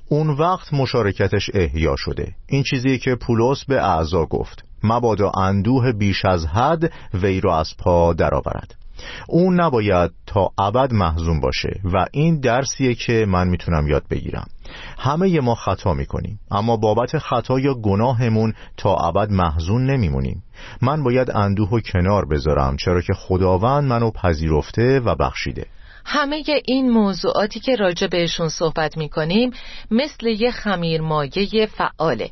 اون 0.10 0.30
وقت 0.30 0.74
مشارکتش 0.74 1.50
احیا 1.54 1.96
شده. 1.98 2.36
این 2.48 2.64
چیزی 2.64 2.98
که 2.98 3.16
پولس 3.16 3.66
به 3.66 3.84
اعضا 3.84 4.26
گفت 4.26 4.66
مبادا 4.84 5.32
اندوه 5.38 5.92
بیش 5.92 6.26
از 6.26 6.46
حد 6.46 6.92
وی 7.14 7.42
را 7.42 7.60
از 7.60 7.70
پا 7.80 8.14
درآورد. 8.14 8.83
اون 9.28 9.62
نباید 9.62 10.12
تا 10.28 10.52
ابد 10.58 10.94
محزون 10.94 11.40
باشه 11.40 11.80
و 11.94 12.06
این 12.12 12.40
درسیه 12.40 12.96
که 12.96 13.26
من 13.28 13.48
می‌تونم 13.48 13.88
یاد 13.88 14.04
بگیرم. 14.10 14.48
همه 14.98 15.40
ما 15.40 15.56
خطا 15.56 15.94
می‌کنیم 15.94 16.40
اما 16.52 16.78
بابت 16.78 17.18
خطا 17.18 17.60
یا 17.60 17.74
گناهمون 17.74 18.54
تا 18.78 18.96
ابد 18.96 19.32
محزون 19.32 19.86
نمیمونیم. 19.86 20.44
من 20.82 21.04
باید 21.04 21.32
اندوه 21.32 21.70
و 21.70 21.80
کنار 21.80 22.26
بذارم 22.26 22.78
چرا 22.78 23.02
که 23.02 23.14
خداوند 23.14 23.84
منو 23.84 24.12
پذیرفته 24.12 25.00
و 25.00 25.16
بخشیده. 25.16 25.66
همه 26.06 26.44
این 26.66 26.92
موضوعاتی 26.92 27.60
که 27.60 27.76
راجع 27.76 28.08
بهشون 28.08 28.50
صحبت 28.50 28.98
می‌کنیم 28.98 29.52
مثل 29.92 30.28
یه 30.28 30.52
خمیر 30.52 31.02
مایه 31.02 31.66
فعاله. 31.66 32.30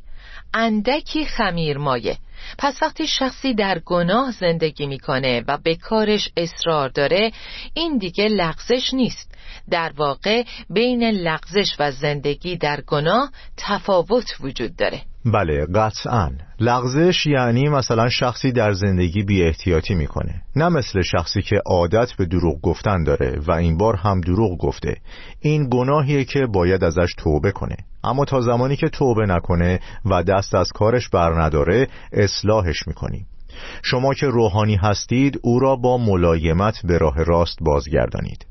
اندکی 0.53 1.25
خمیر 1.25 1.77
مایه. 1.77 2.17
پس 2.57 2.81
وقتی 2.81 3.07
شخصی 3.07 3.53
در 3.53 3.79
گناه 3.79 4.31
زندگی 4.31 4.85
می‌کنه 4.85 5.43
و 5.47 5.57
به 5.57 5.75
کارش 5.75 6.29
اصرار 6.37 6.89
داره 6.89 7.31
این 7.73 7.97
دیگه 7.97 8.27
لغزش 8.27 8.93
نیست. 8.93 9.35
در 9.69 9.91
واقع 9.97 10.43
بین 10.69 11.03
لغزش 11.03 11.75
و 11.79 11.91
زندگی 11.91 12.57
در 12.57 12.81
گناه 12.81 13.31
تفاوت 13.57 14.35
وجود 14.39 14.75
داره. 14.75 15.01
بله 15.25 15.65
قطعا. 15.65 16.29
لغزش 16.59 17.27
یعنی 17.27 17.69
مثلا 17.69 18.09
شخصی 18.09 18.51
در 18.51 18.73
زندگی 18.73 19.23
بی 19.23 19.43
احتیاطی 19.43 19.95
می‌کنه. 19.95 20.41
نه 20.55 20.69
مثل 20.69 21.01
شخصی 21.01 21.41
که 21.41 21.61
عادت 21.65 22.13
به 22.13 22.25
دروغ 22.25 22.61
گفتن 22.61 23.03
داره 23.03 23.39
و 23.47 23.51
این 23.51 23.77
بار 23.77 23.95
هم 23.95 24.21
دروغ 24.21 24.57
گفته. 24.57 24.95
این 25.39 25.69
گناهیه 25.71 26.23
که 26.23 26.45
باید 26.45 26.83
ازش 26.83 27.13
توبه 27.17 27.51
کنه. 27.51 27.77
اما 28.03 28.25
تا 28.25 28.41
زمانی 28.41 28.75
که 28.75 28.89
توبه 28.89 29.25
نکنه 29.25 29.79
و 30.05 30.23
دست 30.23 30.55
از 30.55 30.67
کارش 30.75 31.09
بر 31.09 31.41
نداره 31.41 31.87
اصلاحش 32.13 32.87
می‌کنیم 32.87 33.25
شما 33.83 34.13
که 34.13 34.27
روحانی 34.27 34.75
هستید 34.75 35.39
او 35.43 35.59
را 35.59 35.75
با 35.75 35.97
ملایمت 35.97 36.81
به 36.83 36.97
راه 36.97 37.23
راست 37.23 37.57
بازگردانید. 37.61 38.45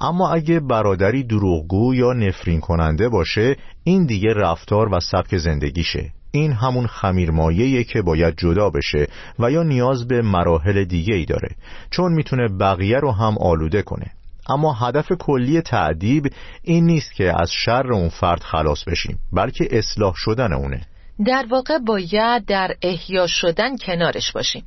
اما 0.00 0.30
اگه 0.30 0.60
برادری 0.60 1.22
دروغگو 1.22 1.94
یا 1.94 2.12
نفرین 2.12 2.60
کننده 2.60 3.08
باشه 3.08 3.56
این 3.84 4.06
دیگه 4.06 4.34
رفتار 4.34 4.94
و 4.94 5.00
سبک 5.00 5.36
زندگیشه. 5.36 6.12
این 6.32 6.52
همون 6.52 6.86
خمیرمایه 6.86 7.84
که 7.84 8.02
باید 8.02 8.34
جدا 8.36 8.70
بشه 8.70 9.06
و 9.38 9.50
یا 9.50 9.62
نیاز 9.62 10.08
به 10.08 10.22
مراحل 10.22 10.84
دیگه 10.84 11.14
ای 11.14 11.24
داره 11.24 11.48
چون 11.90 12.12
می‌تونه 12.12 12.48
بقیه 12.48 12.98
رو 12.98 13.12
هم 13.12 13.38
آلوده 13.38 13.82
کنه. 13.82 14.06
اما 14.48 14.72
هدف 14.72 15.12
کلی 15.12 15.60
تعدیب 15.60 16.26
این 16.62 16.86
نیست 16.86 17.12
که 17.12 17.40
از 17.40 17.50
شر 17.52 17.92
اون 17.92 18.08
فرد 18.08 18.40
خلاص 18.40 18.84
بشیم 18.84 19.18
بلکه 19.32 19.68
اصلاح 19.70 20.12
شدن 20.16 20.52
اونه. 20.52 20.80
در 21.26 21.46
واقع 21.48 21.78
باید 21.78 22.46
در 22.46 22.76
احیا 22.82 23.26
شدن 23.26 23.76
کنارش 23.76 24.32
باشیم. 24.32 24.64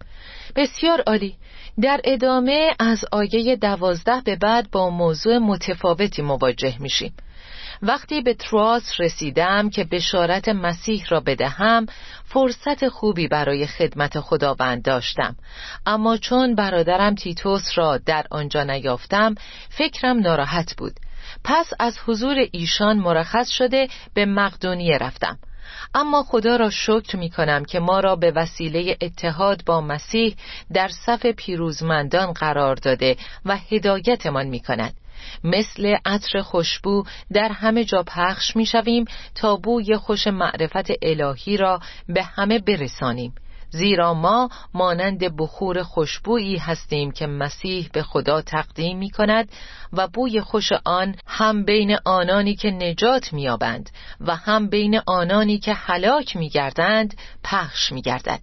بسیار 0.56 1.02
عالی. 1.08 1.36
در 1.82 2.02
ادامه 2.04 2.76
از 2.80 3.06
آیه 3.12 3.56
دوازده 3.56 4.22
به 4.26 4.36
بعد 4.36 4.72
با 4.72 4.90
موضوع 4.90 5.38
متفاوتی 5.38 6.22
مواجه 6.22 6.76
میشیم. 6.80 7.14
وقتی 7.82 8.22
به 8.22 8.34
تراس 8.34 8.92
رسیدم 9.00 9.70
که 9.70 9.84
بشارت 9.84 10.50
مسیح 10.50 11.06
را 11.10 11.20
بدهم 11.20 11.86
فرصت 12.26 12.88
خوبی 12.88 13.28
برای 13.28 13.68
خدمت 13.68 14.20
خداوند 14.20 14.84
داشتم. 14.84 15.36
اما 15.86 16.18
چون 16.18 16.56
برادرم 16.56 17.16
تیتوس 17.16 17.78
را 17.78 17.98
در 17.98 18.26
آنجا 18.32 18.64
نیافتم 18.64 19.36
فکرم 19.70 20.20
ناراحت 20.20 20.76
بود. 20.78 20.94
پس 21.44 21.70
از 21.80 21.98
حضور 22.06 22.36
ایشان 22.52 22.98
مرخص 22.98 23.50
شده 23.50 23.88
به 24.14 24.26
مقدونیه 24.26 24.98
رفتم. 24.98 25.38
اما 25.96 26.24
خدا 26.24 26.56
را 26.56 26.70
شکر 26.70 27.18
می 27.18 27.30
کنم 27.30 27.66
که 27.66 27.80
ما 27.80 28.00
را 28.00 28.16
به 28.16 28.32
وسیله 28.32 28.98
اتحاد 29.02 29.66
با 29.66 29.82
مسیح 29.82 30.36
در 30.74 30.88
صف 30.88 31.26
پیروزمندان 31.26 32.34
قرار 32.34 32.76
داده 32.76 33.18
و 33.46 33.58
هدایتمان 33.58 34.48
می 34.48 34.60
کند 34.60 34.94
مثل 35.44 35.96
عطر 36.06 36.42
خوشبو 36.42 37.04
در 37.34 37.50
همه 37.50 37.84
جا 37.84 38.04
پخش 38.08 38.56
می 38.56 38.66
شویم 38.66 39.06
تا 39.36 39.56
بوی 39.56 39.98
خوش 39.98 40.28
معرفت 40.28 40.92
الهی 41.02 41.58
را 41.58 41.80
به 42.08 42.24
همه 42.24 42.60
برسانیم. 42.60 43.34
زیرا 43.74 44.14
ما 44.14 44.50
مانند 44.74 45.38
بخور 45.38 45.84
خوشبویی 45.84 46.58
هستیم 46.58 47.12
که 47.12 47.28
مسیح 47.28 47.90
به 47.94 48.04
خدا 48.04 48.42
تقدیم 48.42 48.98
می 48.98 49.10
کند 49.10 49.50
و 49.94 50.08
بوی 50.08 50.42
خوش 50.42 50.70
آن 50.86 51.16
هم 51.28 51.66
بین 51.66 51.98
آنانی 52.06 52.56
که 52.56 52.72
نجات 52.72 53.34
میابند 53.34 53.90
و 54.22 54.36
هم 54.36 54.70
بین 54.70 55.02
آنانی 55.08 55.60
که 55.60 55.74
هلاک 55.74 56.36
میگردند 56.36 57.18
پخش 57.44 57.92
میگردد. 57.92 58.40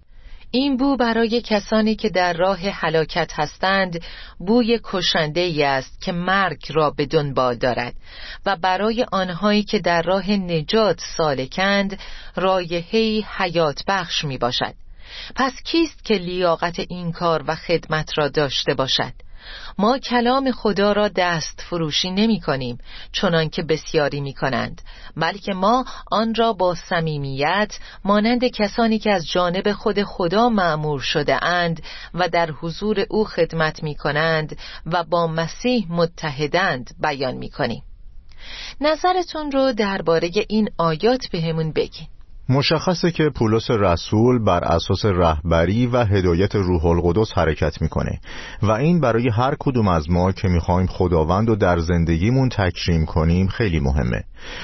این 0.51 0.77
بو 0.77 0.97
برای 0.97 1.41
کسانی 1.41 1.95
که 1.95 2.09
در 2.09 2.33
راه 2.33 2.59
هلاکت 2.59 3.31
هستند 3.35 4.01
بوی 4.39 4.79
کشنده 4.83 5.39
ای 5.39 5.63
است 5.63 6.01
که 6.01 6.11
مرگ 6.11 6.65
را 6.69 6.89
به 6.89 7.05
دنبال 7.05 7.55
دارد 7.55 7.93
و 8.45 8.55
برای 8.55 9.05
آنهایی 9.11 9.63
که 9.63 9.79
در 9.79 10.01
راه 10.01 10.31
نجات 10.31 10.99
سالکند 11.17 11.99
رایحه‌ای 12.35 13.25
حیات 13.37 13.83
بخش 13.87 14.25
می 14.25 14.37
باشد 14.37 14.73
پس 15.35 15.53
کیست 15.63 16.05
که 16.05 16.13
لیاقت 16.13 16.79
این 16.79 17.11
کار 17.11 17.43
و 17.47 17.55
خدمت 17.55 18.17
را 18.17 18.27
داشته 18.27 18.73
باشد؟ 18.73 19.13
ما 19.77 19.97
کلام 19.97 20.51
خدا 20.51 20.91
را 20.91 21.07
دست 21.07 21.61
فروشی 21.69 22.11
نمی 22.11 22.39
کنیم 22.39 22.77
چنان 23.11 23.49
که 23.49 23.63
بسیاری 23.63 24.21
می 24.21 24.33
کنند 24.33 24.81
بلکه 25.17 25.53
ما 25.53 25.85
آن 26.11 26.35
را 26.35 26.53
با 26.53 26.75
صمیمیت 26.75 27.79
مانند 28.05 28.45
کسانی 28.45 28.99
که 28.99 29.11
از 29.11 29.27
جانب 29.27 29.71
خود 29.71 30.03
خدا 30.03 30.49
معمور 30.49 30.99
شده 30.99 31.43
اند 31.43 31.81
و 32.13 32.29
در 32.29 32.51
حضور 32.51 33.05
او 33.09 33.25
خدمت 33.25 33.83
می 33.83 33.95
کنند 33.95 34.57
و 34.85 35.03
با 35.03 35.27
مسیح 35.27 35.87
متحدند 35.89 36.95
بیان 36.99 37.35
می 37.35 37.49
کنیم. 37.49 37.83
نظرتون 38.81 39.51
رو 39.51 39.73
درباره 39.73 40.31
این 40.49 40.69
آیات 40.77 41.27
بهمون 41.31 41.71
بگین. 41.71 42.07
مشخصه 42.49 43.11
که 43.11 43.29
پولس 43.29 43.71
رسول 43.71 44.43
بر 44.43 44.63
اساس 44.63 45.05
رهبری 45.05 45.87
و 45.87 46.05
هدایت 46.05 46.55
روح 46.55 46.85
القدس 46.85 47.31
حرکت 47.35 47.81
می‌کنه 47.81 48.19
و 48.63 48.71
این 48.71 48.99
برای 48.99 49.29
هر 49.29 49.55
کدوم 49.59 49.87
از 49.87 50.09
ما 50.09 50.31
که 50.31 50.47
می‌خوایم 50.47 50.87
خداوند 50.87 51.47
رو 51.49 51.55
در 51.55 51.79
زندگیمون 51.79 52.49
تکریم 52.49 53.05
کنیم 53.05 53.47
خیلی 53.47 53.79
مهمه. 53.79 54.23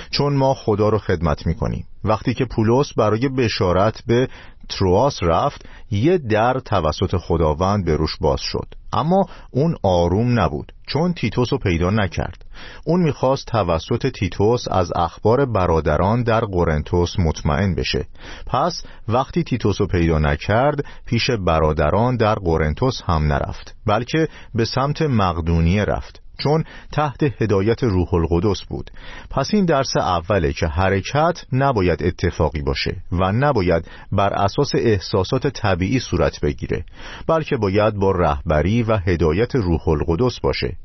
چون 0.09 0.33
ما 0.33 0.53
خدا 0.53 0.89
رو 0.89 0.97
خدمت 0.97 1.47
می‌کنیم. 1.47 1.85
وقتی 2.03 2.33
که 2.33 2.45
پولس 2.45 2.93
برای 2.93 3.29
بشارت 3.29 4.03
به 4.07 4.27
ترواس 4.69 5.23
رفت 5.23 5.65
یه 5.91 6.17
در 6.17 6.59
توسط 6.59 7.17
خداوند 7.17 7.85
به 7.85 7.95
روش 7.95 8.17
باز 8.21 8.39
شد. 8.39 8.67
اما 8.93 9.25
اون 9.51 9.75
آروم 9.83 10.39
نبود 10.39 10.71
چون 10.87 11.13
تیتوس 11.13 11.53
رو 11.53 11.59
پیدا 11.59 11.89
نکرد. 11.89 12.45
اون 12.85 13.03
می‌خواست 13.03 13.47
توسط 13.47 14.07
تیتوس 14.07 14.67
از 14.71 14.91
اخبار 14.95 15.45
برادران 15.45 16.23
در 16.23 16.41
قرنتوس 16.41 17.19
مطمئن 17.19 17.75
بشه. 17.75 18.07
پس 18.47 18.83
وقتی 19.07 19.43
تیتوس 19.43 19.81
رو 19.81 19.87
پیدا 19.87 20.19
نکرد 20.19 20.85
پیش 21.05 21.31
برادران 21.31 22.17
در 22.17 22.35
قرنتوس 22.35 23.01
هم 23.05 23.33
نرفت 23.33 23.75
بلکه 23.85 24.27
به 24.55 24.65
سمت 24.65 25.01
مقدونیه 25.01 25.83
رفت. 25.83 26.26
چون 26.37 26.63
تحت 26.91 27.41
هدایت 27.41 27.83
روح 27.83 28.13
القدس 28.13 28.63
بود. 28.69 28.91
پس 29.29 29.53
این 29.53 29.65
درس 29.65 29.97
اوله 29.97 30.53
که 30.53 30.67
حرکت 30.67 31.45
نباید 31.51 32.03
اتفاقی 32.03 32.61
باشه 32.61 32.95
و 33.11 33.31
نباید 33.31 33.87
بر 34.11 34.33
اساس 34.33 34.71
احساسات 34.75 35.47
طبیعی 35.47 35.99
صورت 35.99 36.39
بگیره 36.41 36.85
بلکه 37.27 37.57
باید 37.57 37.95
با 37.95 38.11
رهبری 38.11 38.83
و 38.83 38.97
هدایت 38.97 39.55
روح 39.55 39.87
القدس 39.87 40.39
باشه. 40.39 40.77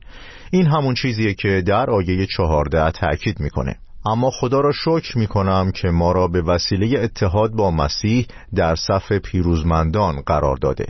این 0.51 0.67
همون 0.67 0.95
چیزیه 0.95 1.35
که 1.35 1.63
در 1.67 1.91
آیه 1.91 2.27
چهارده 2.27 2.91
تأکید 2.91 3.41
می‌کنه. 3.41 3.77
اما 4.07 4.31
خدا 4.31 4.61
را 4.61 4.73
شکر 4.73 5.19
می 5.19 5.27
کنم 5.27 5.71
که 5.75 5.89
ما 5.89 6.13
را 6.13 6.29
به 6.29 6.43
وسیله 6.43 7.01
اتحاد 7.01 7.51
با 7.51 7.71
مسیح 7.71 8.27
در 8.55 8.75
صف 8.75 9.13
پیروزمندان 9.13 10.21
قرار 10.21 10.57
داده. 10.57 10.87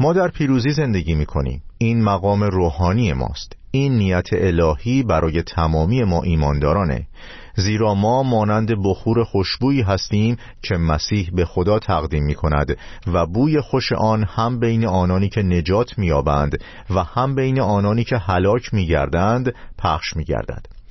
ما 0.00 0.12
در 0.12 0.28
پیروزی 0.28 0.70
زندگی 0.70 1.14
می 1.14 1.26
کنیم 1.26 1.62
این 1.82 2.04
مقام 2.04 2.42
روحانی 2.42 3.12
ماست. 3.12 3.56
این 3.70 3.92
نیت 3.92 4.28
الهی 4.32 5.02
برای 5.02 5.42
تمامی 5.42 6.04
ما 6.04 6.22
ایماندارانه. 6.22 7.06
زیرا 7.56 7.94
ما 7.94 8.22
مانند 8.22 8.82
بخور 8.84 9.24
خوشبویی 9.24 9.82
هستیم 9.82 10.36
که 10.62 10.76
مسیح 10.76 11.30
به 11.34 11.44
خدا 11.44 11.78
تقدیم 11.78 12.24
می 12.24 12.34
کند 12.34 12.76
و 13.06 13.26
بوی 13.26 13.60
خوش 13.60 13.92
آن 13.92 14.24
هم 14.28 14.58
بین 14.60 14.86
آنانی 14.86 15.28
که 15.28 15.42
نجات 15.42 15.98
میابند 15.98 16.64
و 16.90 17.02
هم 17.02 17.34
بین 17.34 17.60
آنانی 17.60 18.04
که 18.04 18.16
هلاک 18.16 18.74
میگردند 18.74 19.54
پخش 19.78 20.16
میگردد. 20.16 20.81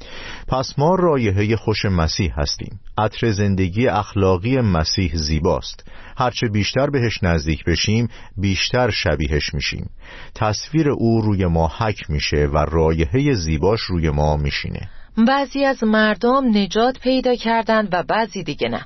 پس 0.48 0.74
ما 0.79 0.96
رایحه 0.96 1.55
خوش 1.55 1.86
مسیح 1.86 2.34
هستیم. 2.38 2.79
عطر 2.98 3.31
زندگی 3.31 3.88
اخلاقی 3.88 4.62
مسیح 4.62 5.12
زیباست. 5.15 5.84
هرچه 6.17 6.48
بیشتر 6.48 6.89
بهش 6.89 7.24
نزدیک 7.24 7.63
بشیم 7.63 8.08
بیشتر 8.38 8.89
شبیهش 8.89 9.53
میشیم. 9.53 9.89
تصویر 10.36 10.89
او 10.89 11.22
روی 11.22 11.46
ما 11.46 11.72
حک 11.77 12.10
میشه 12.10 12.46
و 12.53 12.58
رایحه 12.58 13.34
زیباش 13.34 13.81
روی 13.81 14.10
ما 14.10 14.38
میشینه. 14.38 14.89
بعضی 15.17 15.65
از 15.65 15.84
مردم 15.84 16.58
نجات 16.58 17.00
پیدا 17.00 17.36
کردند 17.36 17.89
و 17.91 18.03
بعضی 18.03 18.43
دیگه 18.43 18.70
نه. 18.70 18.86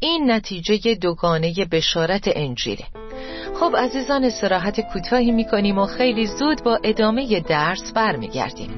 این 0.00 0.30
نتیجه 0.30 0.94
دوگانه 0.94 1.54
بشارت 1.72 2.30
انجیله. 2.36 2.84
خب 3.60 3.76
عزیزان 3.76 4.24
استراحت 4.24 4.80
کوتاهی 4.80 5.30
می‌کنیم 5.30 5.78
و 5.78 5.86
خیلی 5.86 6.26
زود 6.26 6.64
با 6.64 6.78
ادامه 6.84 7.40
درس 7.40 7.92
برمیگردیم. 7.92 8.70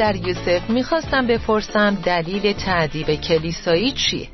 در 0.00 0.16
یوسف 0.16 0.70
می‌خواستم 0.70 1.26
بپرسم 1.26 1.94
دلیل 2.04 2.52
تعدیب 2.52 3.14
کلیسایی 3.14 3.92
چیه؟ 3.92 4.28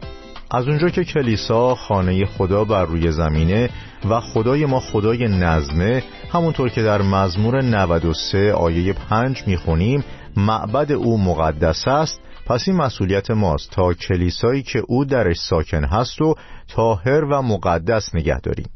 از 0.51 0.69
اونجا 0.69 0.89
که 0.89 1.05
کلیسا 1.05 1.75
خانه 1.75 2.27
خدا 2.27 2.65
بر 2.65 2.85
روی 2.85 3.13
زمینه 3.13 3.71
و 4.11 4.21
خدای 4.21 4.67
ما 4.67 4.81
خدای 4.81 5.29
نظمه 5.29 6.03
همونطور 6.33 6.69
که 6.69 6.83
در 6.83 7.03
مزمور 7.03 7.63
93 7.63 8.53
آیه 8.53 8.93
5 8.93 9.43
می‌خونیم 9.47 10.05
معبد 10.37 10.93
او 10.93 11.19
مقدس 11.19 11.89
است. 11.89 12.21
پس 12.47 12.69
این 12.69 12.77
مسئولیت 12.77 13.31
ماست 13.31 13.71
تا 13.71 13.95
کلیسایی 13.95 14.63
که 14.63 14.83
او 14.89 15.05
درش 15.05 15.37
ساکن 15.37 15.85
هست 15.85 16.23
و 16.23 16.35
طاهر 16.69 17.25
و 17.25 17.43
مقدس 17.43 18.15
نگه 18.15 18.41
داریم. 18.41 18.67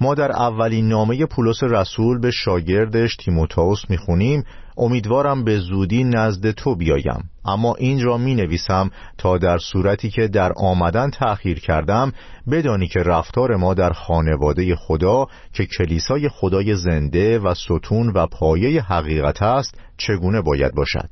ما 0.00 0.14
در 0.14 0.32
اولین 0.32 0.88
نامه 0.88 1.26
پولس 1.26 1.62
رسول 1.62 2.20
به 2.20 2.30
شاگردش 2.30 3.16
تیموتائوس 3.16 3.84
می‌خونیم. 3.88 4.44
امیدوارم 4.78 5.44
به 5.44 5.58
زودی 5.58 6.04
نزد 6.04 6.50
تو 6.50 6.76
بیایم. 6.76 7.30
اما 7.44 7.74
این 7.74 8.04
را 8.04 8.16
می 8.16 8.34
نویسم 8.34 8.90
تا 9.18 9.38
در 9.38 9.58
صورتی 9.58 10.10
که 10.10 10.28
در 10.28 10.52
آمدن 10.56 11.10
تأخیر 11.10 11.60
کردم 11.60 12.12
بدانی 12.50 12.88
که 12.88 13.00
رفتار 13.00 13.56
ما 13.56 13.74
در 13.74 13.90
خانواده 13.90 14.76
خدا 14.76 15.26
که 15.52 15.66
کلیسای 15.66 16.28
خدای 16.28 16.74
زنده 16.74 17.38
و 17.38 17.54
ستون 17.54 18.08
و 18.08 18.26
پایه 18.26 18.82
حقیقت 18.82 19.42
است 19.42 19.80
چگونه 19.96 20.42
باید 20.42 20.74
باشد؟ 20.74 21.08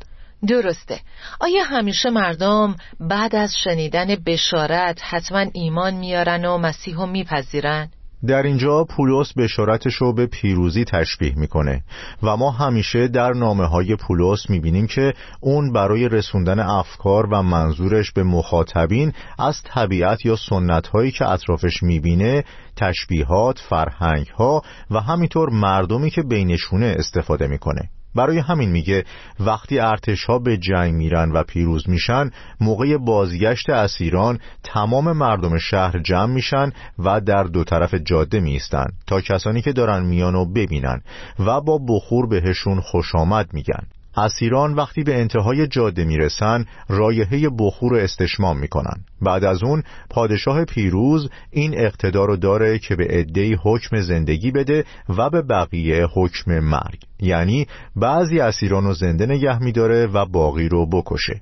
درسته. 0.48 1.00
آیا 1.40 1.64
همیشه 1.64 2.11
مردم 2.11 2.76
بعد 3.00 3.37
از 3.37 3.55
شنیدن 3.64 4.16
بشارت 4.26 5.00
حتما 5.02 5.44
ایمان 5.52 5.94
میارن 5.94 6.44
و 6.44 6.59
مسیح 6.59 6.96
رو 6.96 7.07
میپذیرن؟ 7.07 7.88
در 8.26 8.42
اینجا 8.42 8.84
پولس 8.84 9.32
بشارتش 9.32 9.94
رو 9.94 10.12
به 10.12 10.26
پیروزی 10.26 10.84
تشبیه 10.84 11.32
می‌کنه 11.36 11.82
و 12.22 12.36
ما 12.36 12.50
همیشه 12.50 13.08
در 13.08 13.32
نامه 13.32 13.66
های 13.66 13.96
پولس 13.96 14.50
می‌بینیم 14.50 14.86
که 14.86 15.14
اون 15.40 15.72
برای 15.72 16.08
رسوندن 16.08 16.58
افکار 16.58 17.26
و 17.26 17.42
منظورش 17.42 18.12
به 18.12 18.22
مخاطبین 18.22 19.12
از 19.38 19.62
طبیعت 19.64 20.26
یا 20.26 20.36
سنت 20.36 20.86
هایی 20.86 21.10
که 21.10 21.28
اطرافش 21.28 21.82
می‌بینه 21.82 22.44
تشبیهات، 22.76 23.58
فرهنگ 23.58 24.26
ها 24.26 24.62
و 24.90 25.00
همینطور 25.00 25.50
مردمی 25.50 26.10
که 26.10 26.22
بینشونه 26.22 26.94
استفاده 26.98 27.46
می‌کنه. 27.46 27.90
برای 28.16 28.38
همین 28.38 28.70
میگه 28.70 29.05
وقتی 29.40 29.79
ارتش 29.79 30.24
ها 30.24 30.38
به 30.38 30.57
جنگ 30.57 30.94
میرن 30.94 31.33
و 31.33 31.42
پیروز 31.42 31.88
میشن 31.88 32.31
موقع 32.61 32.96
بازگشت 32.96 33.70
اسیران 33.70 34.38
تمام 34.64 35.12
مردم 35.12 35.59
شهر 35.59 35.98
جمع 35.98 36.33
میشن 36.33 36.72
و 36.98 37.20
در 37.20 37.44
دو 37.44 37.64
طرف 37.64 37.94
جاده 37.94 38.40
میستن 38.40 38.87
تا 39.07 39.20
کسانی 39.20 39.62
که 39.62 39.72
دارن 39.72 40.07
میانو 40.07 40.44
ببینن 40.44 41.00
و 41.38 41.61
با 41.61 41.81
بخور 41.88 42.26
بهشون 42.26 42.81
خوش 42.81 43.14
آمد 43.14 43.48
میگن. 43.52 43.87
اسیران 44.16 44.74
وقتی 44.74 45.02
به 45.02 45.20
انتهای 45.20 45.66
جاده 45.66 46.05
می‌رسن 46.05 46.64
رایحه 46.88 47.48
بخور 47.59 47.92
رو 47.92 47.98
استشمام 47.98 48.59
می‌کنن. 48.59 49.00
بعد 49.22 49.44
از 49.44 49.62
اون 49.62 49.83
پادشاه 50.11 50.64
پیروز 50.64 51.31
این 51.50 51.79
اقتدار 51.79 52.29
رو 52.29 52.37
داره 52.37 52.79
که 52.79 52.96
به 52.96 53.07
عدهای 53.11 53.57
حکم 53.62 54.00
زندگی 54.00 54.50
بده 54.50 54.85
و 55.09 55.31
به 55.31 55.42
بقیه 55.42 56.07
حکم 56.14 56.61
مرگ. 56.61 56.98
یعنی 57.20 57.66
بعضی 57.96 58.40
اسیران 58.40 58.85
رو 58.85 58.94
زنده 58.94 59.26
نگه 59.26 59.62
میداره 59.62 60.07
و 60.07 60.26
باقی 60.26 60.68
رو 60.68 60.87
بکشه. 60.87 61.40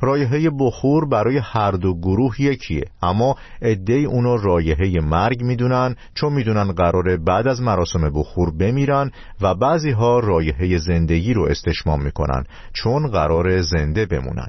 رایحه 0.00 0.50
بخور 0.58 1.08
برای 1.08 1.38
هر 1.38 1.70
دو 1.70 1.94
گروه 1.94 2.40
یکیه. 2.42 2.84
اما 3.02 3.36
عدهای 3.62 4.04
اونو 4.04 4.36
رایحه 4.36 5.00
مرگ 5.00 5.42
می‌دونن 5.42 5.96
چون 6.14 6.32
می‌دونن 6.32 6.72
قراره 6.72 7.16
بعد 7.16 7.48
از 7.48 7.60
مراسم 7.62 8.10
بخور 8.14 8.50
بمیرن 8.50 9.10
و 9.40 9.54
بعضی 9.54 9.90
ها 9.90 10.18
رایحه 10.18 10.78
زندگی 10.78 11.34
رو 11.34 11.44
استشمام 11.44 12.02
می‌کنن 12.02 12.44
چون 12.72 13.06
قرار 13.06 13.60
زنده 13.60 14.06
بمونن. 14.06 14.48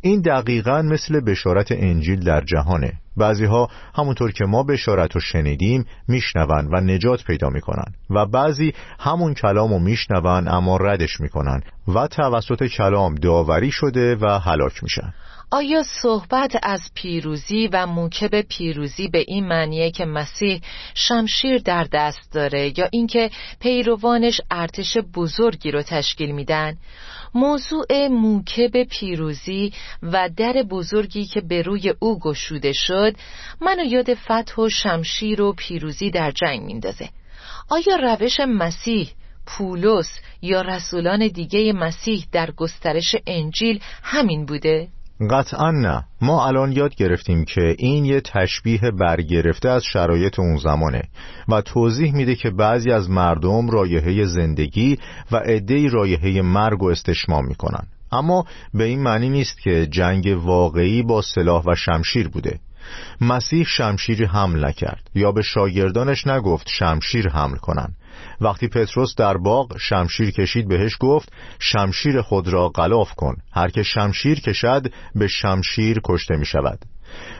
این 0.00 0.20
دقیقا 0.20 0.82
مثل 0.82 1.20
بشارت 1.20 1.72
انجیل 1.72 2.20
در 2.20 2.40
جهانه. 2.40 2.92
بعضی 3.16 3.44
ها 3.44 3.68
همونطور 3.94 4.32
که 4.32 4.44
ما 4.44 4.62
بشارت 4.62 5.14
رو 5.14 5.20
شنیدیم 5.20 5.84
میشنون 6.08 6.68
و 6.72 6.80
نجات 6.80 7.24
پیدا 7.24 7.48
می‌کنن. 7.48 7.84
و 8.10 8.26
بعضی 8.26 8.72
همون 8.98 9.34
کلام 9.34 9.72
رو 9.72 9.78
میشنون 9.78 10.48
اما 10.48 10.76
ردش 10.76 11.20
می‌کنن. 11.20 11.60
و 11.88 12.06
توسط 12.06 12.66
کلام 12.66 13.14
داوری 13.14 13.70
شده 13.70 14.16
و 14.16 14.38
هلاک 14.38 14.82
میشن. 14.82 15.14
آیا 15.52 15.82
صحبت 15.82 16.56
از 16.62 16.80
پیروزی 16.94 17.66
و 17.72 17.86
موکب 17.86 18.40
پیروزی 18.40 19.08
به 19.08 19.24
این 19.28 19.48
معنیه 19.48 19.90
که 19.90 20.04
مسیح 20.04 20.60
شمشیر 20.94 21.58
در 21.58 21.86
دست 21.92 22.32
داره 22.32 22.78
یا 22.78 22.88
اینکه 22.92 23.30
پیروانش 23.60 24.40
ارتش 24.50 24.96
بزرگی 25.14 25.70
رو 25.70 25.82
تشکیل 25.82 26.30
میدن؟ 26.30 26.76
موضوع 27.34 28.08
موکب 28.08 28.82
پیروزی 28.82 29.72
و 30.02 30.28
در 30.36 30.52
بزرگی 30.70 31.24
که 31.24 31.40
به 31.40 31.62
روی 31.62 31.94
او 31.98 32.18
گشوده 32.18 32.72
شد 32.72 33.16
منو 33.60 33.84
یاد 33.84 34.14
فتح 34.14 34.62
و 34.62 34.68
شمشیر 34.68 35.42
و 35.42 35.52
پیروزی 35.52 36.10
در 36.10 36.30
جنگ 36.30 36.62
میندازه 36.62 37.08
آیا 37.68 37.96
روش 37.96 38.40
مسیح 38.40 39.10
پولس 39.46 40.20
یا 40.42 40.60
رسولان 40.60 41.28
دیگه 41.28 41.72
مسیح 41.72 42.26
در 42.32 42.50
گسترش 42.50 43.16
انجیل 43.26 43.80
همین 44.02 44.46
بوده؟ 44.46 44.88
قطعا 45.28 45.70
نه. 45.70 46.04
ما 46.20 46.46
الان 46.46 46.72
یاد 46.72 46.94
گرفتیم 46.94 47.44
که 47.44 47.74
این 47.78 48.04
یه 48.04 48.20
تشبیه 48.20 48.80
برگرفته 49.00 49.68
از 49.68 49.84
شرایط 49.84 50.38
اون 50.38 50.56
زمانه 50.56 51.02
و 51.48 51.60
توضیح 51.60 52.14
میده 52.14 52.34
که 52.34 52.50
بعضی 52.50 52.90
از 52.90 53.10
مردم 53.10 53.70
رایحه 53.70 54.24
زندگی 54.24 54.98
و 55.32 55.36
عدهای 55.36 55.88
رایحه 55.88 56.42
مرگ 56.42 56.82
و 56.82 56.88
استشمام 56.88 57.46
می‌کنن. 57.46 57.86
اما 58.12 58.44
به 58.74 58.84
این 58.84 59.02
معنی 59.02 59.28
نیست 59.28 59.60
که 59.60 59.86
جنگ 59.86 60.38
واقعی 60.44 61.02
با 61.02 61.22
سلاح 61.22 61.64
و 61.66 61.74
شمشیر 61.74 62.28
بوده. 62.28 62.60
مسیح 63.20 63.64
شمشیری 63.64 64.24
حمل 64.24 64.64
نکرد. 64.64 65.10
یا 65.14 65.32
به 65.32 65.42
شاگردانش 65.42 66.26
نگفت 66.26 66.68
شمشیر 66.68 67.28
حمل 67.28 67.56
کنن. 67.56 67.94
وقتی 68.40 68.68
پتروس 68.68 69.14
در 69.14 69.36
باغ 69.36 69.78
شمشیر 69.78 70.30
کشید 70.30 70.68
بهش 70.68 70.96
گفت 71.00 71.32
شمشیر 71.58 72.20
خود 72.22 72.48
را 72.48 72.68
غلاف 72.68 73.14
کن 73.14 73.36
هر 73.52 73.68
که 73.68 73.82
شمشیر 73.82 74.40
کشد 74.40 74.92
به 75.14 75.26
شمشیر 75.26 76.00
کشته 76.04 76.36
می 76.36 76.46
شود. 76.46 76.78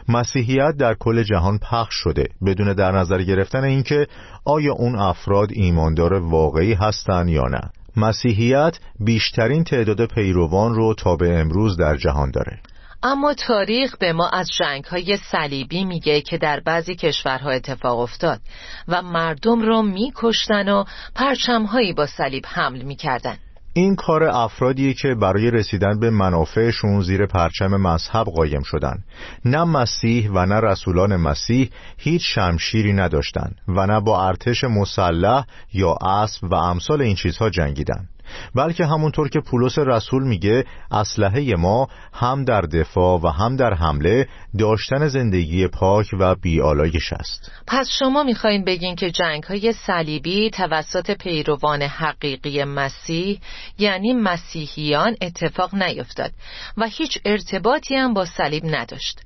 مسیحیت 0.09 0.77
در 0.79 0.95
کل 0.95 1.23
جهان 1.23 1.59
پخش 1.59 1.95
شده 1.95 2.29
بدون 2.47 2.73
در 2.73 2.93
نظر 2.93 3.23
گرفتن 3.23 3.65
اینکه 3.65 4.07
آیا 4.45 4.73
اون 4.73 4.95
افراد 4.95 5.49
ایماندار 5.53 6.15
واقعی 6.15 6.75
هستند 6.75 7.29
یا 7.29 7.45
نه. 7.45 7.61
مسیحیت 7.97 8.79
بیشترین 9.01 9.65
تعداد 9.65 10.07
پیروان 10.07 10.75
رو 10.75 10.95
تا 10.95 11.17
به 11.17 11.39
امروز 11.39 11.77
در 11.77 11.97
جهان 11.97 12.31
داره. 12.31 12.61
اما 13.03 13.35
تاریخ 13.35 13.97
به 13.97 14.13
ما 14.13 14.29
از 14.29 14.51
جنگ 14.59 14.85
های 14.85 15.17
صلیبی 15.17 15.85
میگه 15.85 16.21
که 16.21 16.39
در 16.39 16.61
بعضی 16.61 16.95
کشورها 16.95 17.51
اتفاق 17.51 17.99
افتاد 17.99 18.41
و 18.89 19.03
مردم 19.03 19.63
رو 19.63 19.83
میکشتن 19.83 20.69
و 20.69 20.85
پرچمهایی 21.15 21.93
با 21.93 22.07
صلیب 22.07 22.45
حمل 22.47 22.83
می‌کردن. 22.83 23.37
این 23.73 23.97
کار 23.97 24.25
افرادیه 24.25 24.95
که 24.95 25.15
برای 25.15 25.51
رسیدن 25.51 26.01
به 26.01 26.11
منافعشون 26.11 27.01
زیر 27.01 27.27
پرچم 27.27 27.67
مذهب 27.67 28.27
قایم 28.27 28.63
شدن. 28.63 28.99
نه 29.45 29.65
مسیح 29.65 30.31
و 30.31 30.47
نه 30.47 30.61
رسولان 30.61 31.17
مسیح 31.17 31.71
هیچ 31.97 32.23
شمشیری 32.35 32.93
نداشتند 32.93 33.57
و 33.69 33.87
نه 33.87 34.01
با 34.01 34.27
ارتش 34.27 34.65
مسلح 34.65 35.45
یا 35.73 35.93
اسب 35.93 36.45
و 36.45 36.55
امثال 36.55 37.03
این 37.03 37.15
چیزها 37.15 37.51
جنگیدن. 37.51 38.09
بلکه 38.55 38.87
همونطور 38.87 39.29
که 39.29 39.41
پولس 39.41 39.79
رسول 39.79 40.23
میگه 40.23 40.65
اسلحه 40.91 41.55
ما 41.57 41.89
هم 42.13 42.45
در 42.45 42.61
دفاع 42.61 43.21
و 43.21 43.29
هم 43.29 43.57
در 43.57 43.75
حمله 43.75 44.29
داشتن 44.59 45.09
زندگی 45.09 45.67
پاک 45.67 46.07
و 46.19 46.35
بیالایش 46.35 47.13
است. 47.13 47.53
پس 47.67 47.89
شما 47.99 48.23
می‌خواین 48.23 48.65
بگین 48.65 48.97
که 48.97 49.11
جنگ 49.11 49.43
های 49.43 49.73
صلیبی 49.73 50.51
توسط 50.51 51.11
پیروان 51.11 51.83
حقیقی 51.83 52.65
مسیح 52.65 53.41
یعنی 53.79 54.13
مسیحیان 54.13 55.17
اتفاق 55.21 55.75
نیفتاد 55.75 56.33
و 56.77 56.87
هیچ 56.87 57.19
ارتباطی 57.25 57.95
هم 57.95 58.15
با 58.15 58.25
صلیب 58.25 58.63
نداشت. 58.67 59.21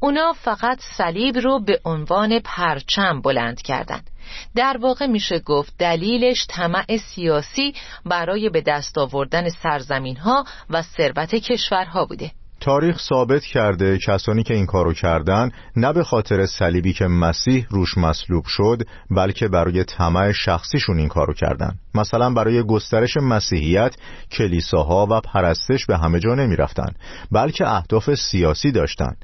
اونا 0.00 0.32
فقط 0.32 0.80
صلیب 0.80 1.38
رو 1.38 1.60
به 1.64 1.80
عنوان 1.84 2.38
پرچم 2.38 3.20
بلند 3.20 3.62
کردند. 3.62 4.10
در 4.56 4.76
واقع 4.80 5.06
میشه 5.06 5.38
گفت 5.38 5.74
دلیلش 5.78 6.46
طمع 6.48 6.96
سیاسی 6.96 7.74
برای 8.04 8.48
به 8.48 8.60
دست 8.60 8.98
آوردن 8.98 9.48
سرزمین 9.48 10.16
ها 10.16 10.44
و 10.70 10.82
ثروت 10.82 11.34
کشورها 11.34 12.04
بوده 12.04 12.30
تاریخ 12.60 12.98
ثابت 12.98 13.44
کرده 13.44 13.98
کسانی 13.98 14.42
که 14.42 14.54
این 14.54 14.66
کارو 14.66 14.92
کردن 14.92 15.50
نه 15.76 15.92
به 15.92 16.04
خاطر 16.04 16.46
صلیبی 16.46 16.92
که 16.92 17.06
مسیح 17.06 17.66
روش 17.70 17.98
مصلوب 17.98 18.44
شد 18.46 18.82
بلکه 19.10 19.48
برای 19.48 19.84
طمع 19.84 20.32
شخصیشون 20.32 20.98
این 20.98 21.08
کارو 21.08 21.34
کردن. 21.34 21.74
مثلا 21.94 22.30
برای 22.30 22.62
گسترش 22.62 23.16
مسیحیت 23.16 23.96
کلیساها 24.30 25.06
و 25.10 25.20
پرستش 25.20 25.86
به 25.86 25.98
همه 25.98 26.20
جا 26.20 26.34
نمی 26.34 26.56
رفتن 26.56 26.92
بلکه 27.32 27.68
اهداف 27.68 28.14
سیاسی 28.14 28.72
داشتن. 28.72 29.16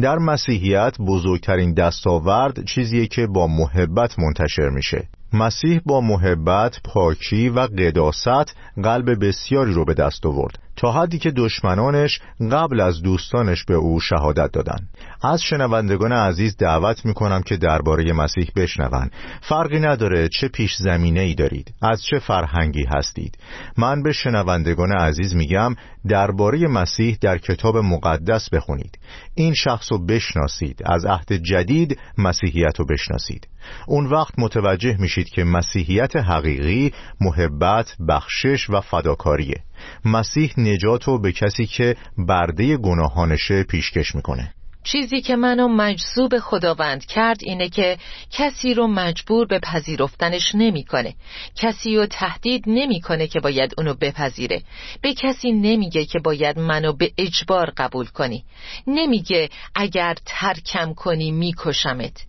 در 0.00 0.18
مسیحیت 0.18 0.96
بزرگترین 0.98 1.74
دستاورد 1.74 2.64
چیزیه 2.64 3.06
که 3.06 3.26
با 3.26 3.46
محبت 3.46 4.18
منتشر 4.18 4.68
میشه. 4.68 5.08
مسیح 5.32 5.80
با 5.86 6.00
محبت، 6.00 6.80
پاکی 6.84 7.48
و 7.48 7.60
قداست 7.60 8.56
قلب 8.82 9.24
بسیاری 9.24 9.72
رو 9.72 9.84
به 9.84 9.94
دست 9.94 10.26
آورد. 10.26 10.58
تا 10.76 10.92
حدی 10.92 11.18
که 11.18 11.30
دشمنانش 11.30 12.20
قبل 12.52 12.80
از 12.80 13.02
دوستانش 13.02 13.64
به 13.64 13.74
او 13.74 14.00
شهادت 14.00 14.52
دادند. 14.52 14.88
از 15.22 15.42
شنوندگان 15.42 16.12
عزیز 16.12 16.56
دعوت 16.56 17.06
می‌کنم 17.06 17.42
که 17.42 17.56
درباره 17.56 18.12
مسیح 18.12 18.50
بشنون 18.56 19.10
فرقی 19.40 19.80
نداره 19.80 20.28
چه 20.28 20.48
پیش 20.48 20.76
زمینه 20.76 21.20
ای 21.20 21.34
دارید 21.34 21.74
از 21.82 22.02
چه 22.02 22.18
فرهنگی 22.18 22.84
هستید. 22.84 23.38
من 23.76 24.02
به 24.02 24.12
شنوندگان 24.12 24.92
عزیز 24.92 25.34
میگم 25.34 25.74
درباره 26.08 26.68
مسیح 26.68 27.18
در 27.20 27.38
کتاب 27.38 27.76
مقدس 27.76 28.48
بخونید. 28.50 28.98
این 29.34 29.54
شخص 29.54 29.92
رو 29.92 30.06
بشناسید 30.06 30.82
از 30.86 31.04
عهد 31.04 31.32
جدید 31.32 31.98
مسیحیت 32.18 32.76
بشناسید. 32.90 33.48
اون 33.86 34.06
وقت 34.06 34.38
متوجه 34.38 34.96
میشید 34.98 35.28
که 35.28 35.44
مسیحیت 35.44 36.16
حقیقی 36.16 36.92
محبت، 37.20 37.96
بخشش 38.08 38.70
و 38.70 38.80
فداکاریه. 38.80 39.62
مسیح 40.04 40.52
نجات 40.56 41.04
رو 41.04 41.20
به 41.20 41.32
کسی 41.32 41.66
که 41.66 41.96
برده 42.18 42.76
گناهانشه 42.76 43.62
پیشکش 43.62 44.14
می‌کنه. 44.14 44.54
چیزی 44.84 45.20
که 45.20 45.36
منو 45.36 45.68
مجذوب 45.68 46.38
خداوند 46.38 47.04
کرد 47.04 47.38
اینه 47.42 47.68
که 47.68 47.98
کسی 48.30 48.74
رو 48.74 48.86
مجبور 48.86 49.46
به 49.46 49.58
پذیرفتنش 49.58 50.54
نمی‌کنه. 50.54 51.14
کسی 51.56 51.96
رو 51.96 52.06
تهدید 52.06 52.64
نمی‌کنه 52.66 53.26
که 53.26 53.40
باید 53.40 53.74
اونو 53.78 53.94
بپذیره. 53.94 54.62
به 55.02 55.14
کسی 55.14 55.52
نمیگه 55.52 56.04
که 56.04 56.18
باید 56.18 56.58
منو 56.58 56.92
به 56.92 57.12
اجبار 57.18 57.72
قبول 57.76 58.06
کنی. 58.06 58.44
نمیگه 58.86 59.48
اگر 59.74 60.14
ترکم 60.26 60.94
کنی 60.94 61.30
میکشمت. 61.30 62.26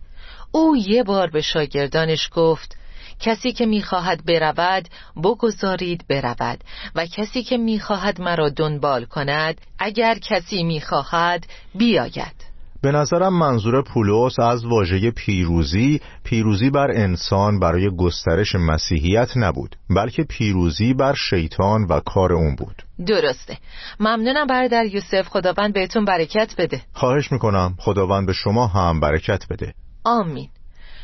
او 0.54 0.76
یه 0.76 1.02
بار 1.02 1.30
به 1.30 1.40
شاگردانش 1.40 2.28
گفت 2.34 2.76
کسی 3.20 3.52
که 3.52 3.66
می‌خواهد 3.66 4.24
برود 4.26 4.88
بگذارید 5.16 6.04
برود 6.08 6.64
و 6.94 7.06
کسی 7.06 7.42
که 7.42 7.56
می‌خواهد 7.56 8.20
مرا 8.20 8.48
دنبال 8.48 9.04
کند 9.04 9.60
اگر 9.78 10.14
کسی 10.14 10.62
می‌خواهد 10.62 11.46
بیاید. 11.74 12.44
به 12.82 12.92
نظرم 12.92 13.38
منظور 13.38 13.82
پولس 13.82 14.38
از 14.38 14.64
واژه 14.64 15.10
پیروزی 15.10 16.00
پیروزی 16.24 16.70
بر 16.70 16.90
انسان 16.90 17.60
برای 17.60 17.90
گسترش 17.96 18.54
مسیحیت 18.54 19.36
نبود 19.36 19.76
بلکه 19.90 20.22
پیروزی 20.22 20.94
بر 20.94 21.14
شیطان 21.30 21.84
و 21.84 22.00
کار 22.00 22.32
اون 22.32 22.56
بود. 22.56 22.82
درسته. 23.06 23.58
ممنونم 24.00 24.46
برادر 24.46 24.84
یوسف. 24.84 25.28
خداوند 25.28 25.74
بهتون 25.74 26.04
برکت 26.04 26.54
بده. 26.58 26.82
خواهش 26.92 27.32
می‌کنم. 27.32 27.74
خداوند 27.78 28.26
به 28.26 28.32
شما 28.32 28.66
هم 28.66 29.00
برکت 29.00 29.44
بده. 29.50 29.74
آمین. 30.04 30.48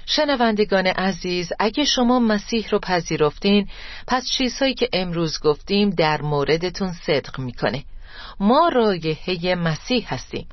شنوندگان 0.07 0.87
عزیز 0.87 1.53
اگه 1.59 1.85
شما 1.85 2.19
مسیح 2.19 2.69
رو 2.71 2.79
پذیرفتین 2.79 3.69
پس 4.07 4.29
چیزهایی 4.31 4.75
که 4.75 4.89
امروز 4.93 5.41
گفتیم 5.41 5.91
در 5.91 6.23
موردتون 6.23 6.93
صدق 6.93 7.39
می‌کنه. 7.39 7.85
ما 8.41 8.69
رایحه 8.69 9.55
مسیح 9.55 10.15
هستیم. 10.15 10.49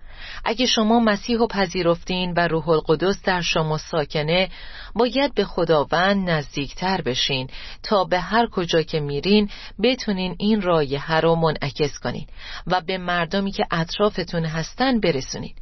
اگه 0.46 0.66
شما 0.66 1.00
مسیح 1.00 1.38
رو 1.38 1.48
پذیرفتین 1.48 2.34
و 2.38 2.48
روح 2.48 2.70
القدس 2.70 3.22
در 3.24 3.42
شما 3.42 3.78
ساکنه 3.78 4.50
باید 4.96 5.34
به 5.34 5.44
خداوند 5.44 6.30
نزدیکتر 6.30 7.02
بشین 7.02 7.50
تا 7.84 8.04
به 8.04 8.20
هر 8.20 8.48
کجا 8.48 8.82
که 8.82 9.00
میرین 9.00 9.50
بتونین 9.84 10.36
این 10.40 10.62
رایحه 10.62 11.20
رو 11.20 11.36
منعکس 11.36 12.00
کنین 12.00 12.28
و 12.68 12.82
به 12.82 12.98
مردمی 12.98 13.52
که 13.52 13.66
اطرافتون 13.72 14.46
هستن 14.46 15.00
برسونین. 15.00 15.54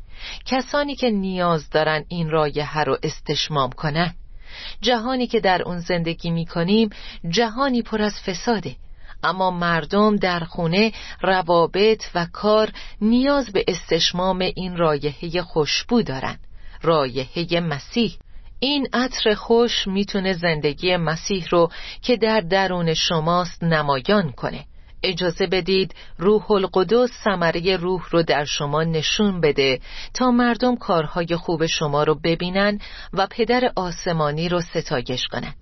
کسانی 0.45 0.95
که 0.95 1.09
نیاز 1.09 1.69
دارن 1.69 2.05
این 2.07 2.29
رایه 2.29 2.83
رو 2.83 2.97
استشمام 3.03 3.69
کنن. 3.69 4.13
جهانی 4.81 5.27
که 5.27 5.39
در 5.39 5.61
اون 5.61 5.79
زندگی 5.79 6.29
می 6.31 6.45
کنیم 6.45 6.89
جهانی 7.29 7.81
پر 7.81 8.01
از 8.01 8.13
فساده. 8.21 8.75
اما 9.23 9.51
مردم 9.51 10.15
در 10.15 10.39
خونه 10.39 10.91
روابط 11.21 12.03
و 12.15 12.27
کار 12.33 12.71
نیاز 13.01 13.51
به 13.51 13.65
استشمام 13.67 14.39
این 14.39 14.77
رایحه 14.77 15.41
خوشبو 15.41 16.01
دارن. 16.01 16.39
رایحه 16.81 17.59
مسیح. 17.59 18.17
این 18.59 18.88
عطر 18.93 19.33
خوش 19.33 19.88
می‌تونه 19.88 20.33
زندگی 20.33 20.97
مسیح 20.97 21.47
رو 21.51 21.71
که 22.01 22.17
در 22.17 22.41
درون 22.41 22.93
شماست 22.93 23.63
نمایان 23.63 24.31
کنه. 24.31 24.65
اجازه 25.03 25.47
بدید 25.47 25.95
روح 26.17 26.51
القدس 26.51 27.10
ثمره 27.23 27.77
روح 27.77 28.10
رو 28.10 28.23
در 28.23 28.45
شما 28.45 28.84
نشون 28.84 29.41
بده 29.41 29.79
تا 30.13 30.31
مردم 30.31 30.75
کارهای 30.75 31.36
خوب 31.36 31.65
شما 31.65 32.03
رو 32.03 32.15
ببینن 32.23 32.79
و 33.13 33.27
پدر 33.31 33.71
آسمانی 33.75 34.49
رو 34.49 34.62
ستایش 34.62 35.27
کنن. 35.27 35.53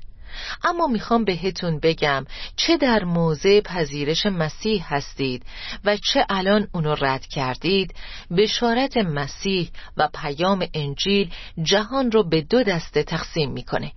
اما 0.63 0.88
می‌خوام 0.88 1.24
بهتون 1.24 1.80
بگم 1.80 2.26
چه 2.56 2.78
در 2.78 3.04
موضع 3.04 3.62
پذیرش 3.62 4.26
مسیح 4.26 4.93
هستید 4.93 5.46
و 5.86 5.98
چه 5.98 6.26
الان 6.30 6.67
اونو 6.74 6.96
رد 7.02 7.26
کردید 7.26 7.93
بشارت 8.38 8.98
مسیح 8.98 9.69
و 9.98 10.10
پیام 10.13 10.67
انجیل 10.74 11.32
جهان 11.63 12.12
رو 12.12 12.24
به 12.30 12.41
دو 12.41 12.63
دسته 12.63 13.04
تقسیم 13.04 13.52
می‌کنه. 13.52 13.91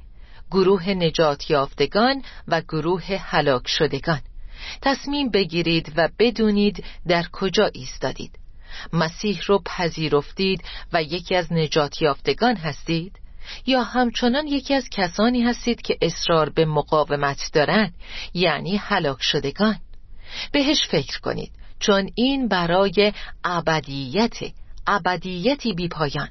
گروه 0.50 0.90
نجات 0.90 1.50
یافتگان 1.50 2.22
و 2.48 2.60
گروه 2.60 3.04
هلاک 3.04 3.68
شدگان. 3.68 4.20
تصمیم 4.82 5.30
بگیرید 5.30 5.92
و 5.96 6.08
بدونید 6.18 6.84
در 7.08 7.24
کجا 7.32 7.70
ایستادید. 7.74 8.38
مسیح 8.92 9.40
رو 9.46 9.62
پذیرفتید 9.66 10.64
و 10.92 11.02
یکی 11.02 11.34
از 11.34 11.52
نجات 11.52 12.02
یافتگان 12.02 12.56
هستید؟ 12.56 13.12
یا 13.66 13.82
همچنان 13.82 14.46
یکی 14.46 14.74
از 14.74 14.88
کسانی 14.90 15.42
هستید 15.42 15.82
که 15.82 15.98
اصرار 16.02 16.50
به 16.50 16.64
مقاومت 16.64 17.50
دارند 17.52 17.94
یعنی 18.34 18.76
هلاک 18.76 19.18
شدگان؟ 19.20 19.78
بهش 20.52 20.86
فکر 20.86 21.20
کنید 21.20 21.52
چون 21.78 22.10
این 22.14 22.48
برای 22.48 23.12
ابدیت 23.44 24.36
ابدیتی 24.86 25.72
بی 25.72 25.88
پایان 25.88 26.28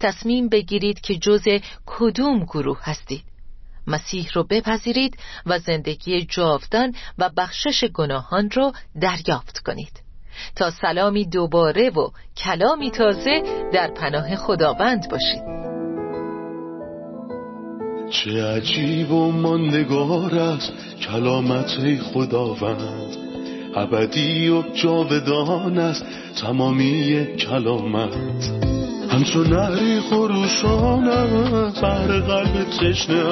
تصمیم 0.00 0.48
بگیرید 0.48 1.00
که 1.00 1.14
جز 1.16 1.48
کدوم 1.86 2.44
گروه 2.44 2.78
هستید. 2.82 3.24
مسیح 3.86 4.28
رو 4.34 4.44
بپذیرید 4.50 5.16
و 5.46 5.58
زندگی 5.58 6.24
جاودان 6.24 6.94
و 7.18 7.30
بخشش 7.36 7.84
گناهان 7.84 8.50
رو 8.50 8.72
دریافت 9.00 9.58
کنید. 9.58 10.04
تا 10.56 10.70
سلامی 10.70 11.26
دوباره 11.26 11.90
و 11.90 12.08
کلامی 12.36 12.90
تازه 12.90 13.42
در 13.72 13.90
پناه 13.90 14.36
خداوند 14.36 15.10
باشید. 15.10 15.42
چه 18.10 18.44
عجیب 18.44 19.10
و 19.10 19.32
ماندگار 19.32 20.34
است 20.34 20.72
کلامت 21.00 21.98
خداوند. 22.02 23.16
ابدی 23.76 24.48
و 24.48 24.62
جاودان 24.62 25.78
است 25.78 26.04
تمامی 26.40 27.26
کلامت. 27.36 28.83
همچون 29.14 29.46
نهری 29.46 30.00
خروشان 30.00 31.08
است 31.08 31.80
بر 31.80 32.06
قلب 32.06 32.64
تشنه 32.64 33.24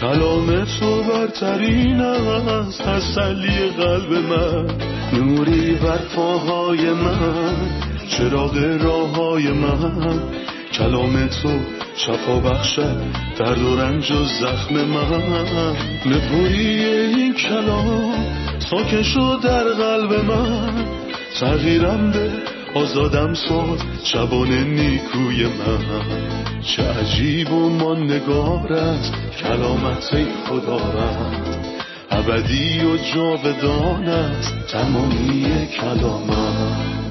کلام 0.00 0.64
تو 0.64 1.02
برترین 1.02 2.00
است 2.00 2.82
تسلی 2.82 3.68
قلب 3.78 4.12
من. 4.12 4.66
نوری 5.12 5.74
بر 5.74 5.98
پاهای 6.16 6.90
من 6.90 7.56
چراغ 8.08 8.56
راه 8.80 9.16
های 9.16 9.50
من. 9.50 10.20
کلام 10.72 11.26
تو 11.26 11.58
شفا 11.96 12.36
بخشد 12.40 13.02
درد 13.38 13.62
و 13.62 13.76
رنج 13.76 14.12
و 14.12 14.24
زخم 14.24 14.74
من. 14.74 15.76
نپوری 16.06 16.84
این 16.84 17.34
کلام 17.34 18.26
ساکن 18.70 19.02
شد 19.02 19.40
در 19.42 19.64
قلب 19.64 20.24
من. 20.24 20.84
تغییرم 21.40 22.10
به 22.10 22.53
آزادم 22.74 23.34
ساز 23.34 23.78
شبان 24.04 24.48
نیکوی 24.48 25.46
من. 25.46 26.60
چه 26.62 26.82
عجیب 26.82 27.52
و 27.52 27.68
ماندگار 27.68 28.72
است 28.72 29.14
کلامت 29.42 30.26
خدا 30.46 30.76
رد 30.76 31.58
ابدی 32.10 32.80
و 32.80 32.96
جاودان 32.96 34.08
است 34.08 34.54
تمامی 34.72 35.68
کلامت. 35.80 37.03